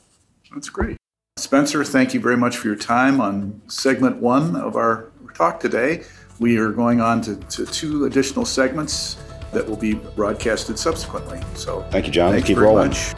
That's 0.52 0.70
great. 0.70 0.96
Spencer, 1.36 1.84
thank 1.84 2.14
you 2.14 2.20
very 2.20 2.36
much 2.36 2.56
for 2.56 2.68
your 2.68 2.76
time 2.76 3.20
on 3.20 3.60
segment 3.68 4.16
one 4.16 4.56
of 4.56 4.76
our 4.76 5.10
talk 5.34 5.60
today. 5.60 6.02
We 6.38 6.58
are 6.58 6.70
going 6.70 7.00
on 7.00 7.20
to, 7.22 7.36
to 7.36 7.66
two 7.66 8.04
additional 8.04 8.44
segments 8.44 9.16
that 9.52 9.66
will 9.66 9.76
be 9.76 9.94
broadcasted 9.94 10.78
subsequently. 10.78 11.40
So 11.54 11.82
thank 11.90 12.06
you, 12.06 12.12
John. 12.12 12.32
Thank 12.32 12.48
you 12.48 12.54
Keep 12.54 12.62
rolling. 12.62 12.88
Much. 12.88 13.14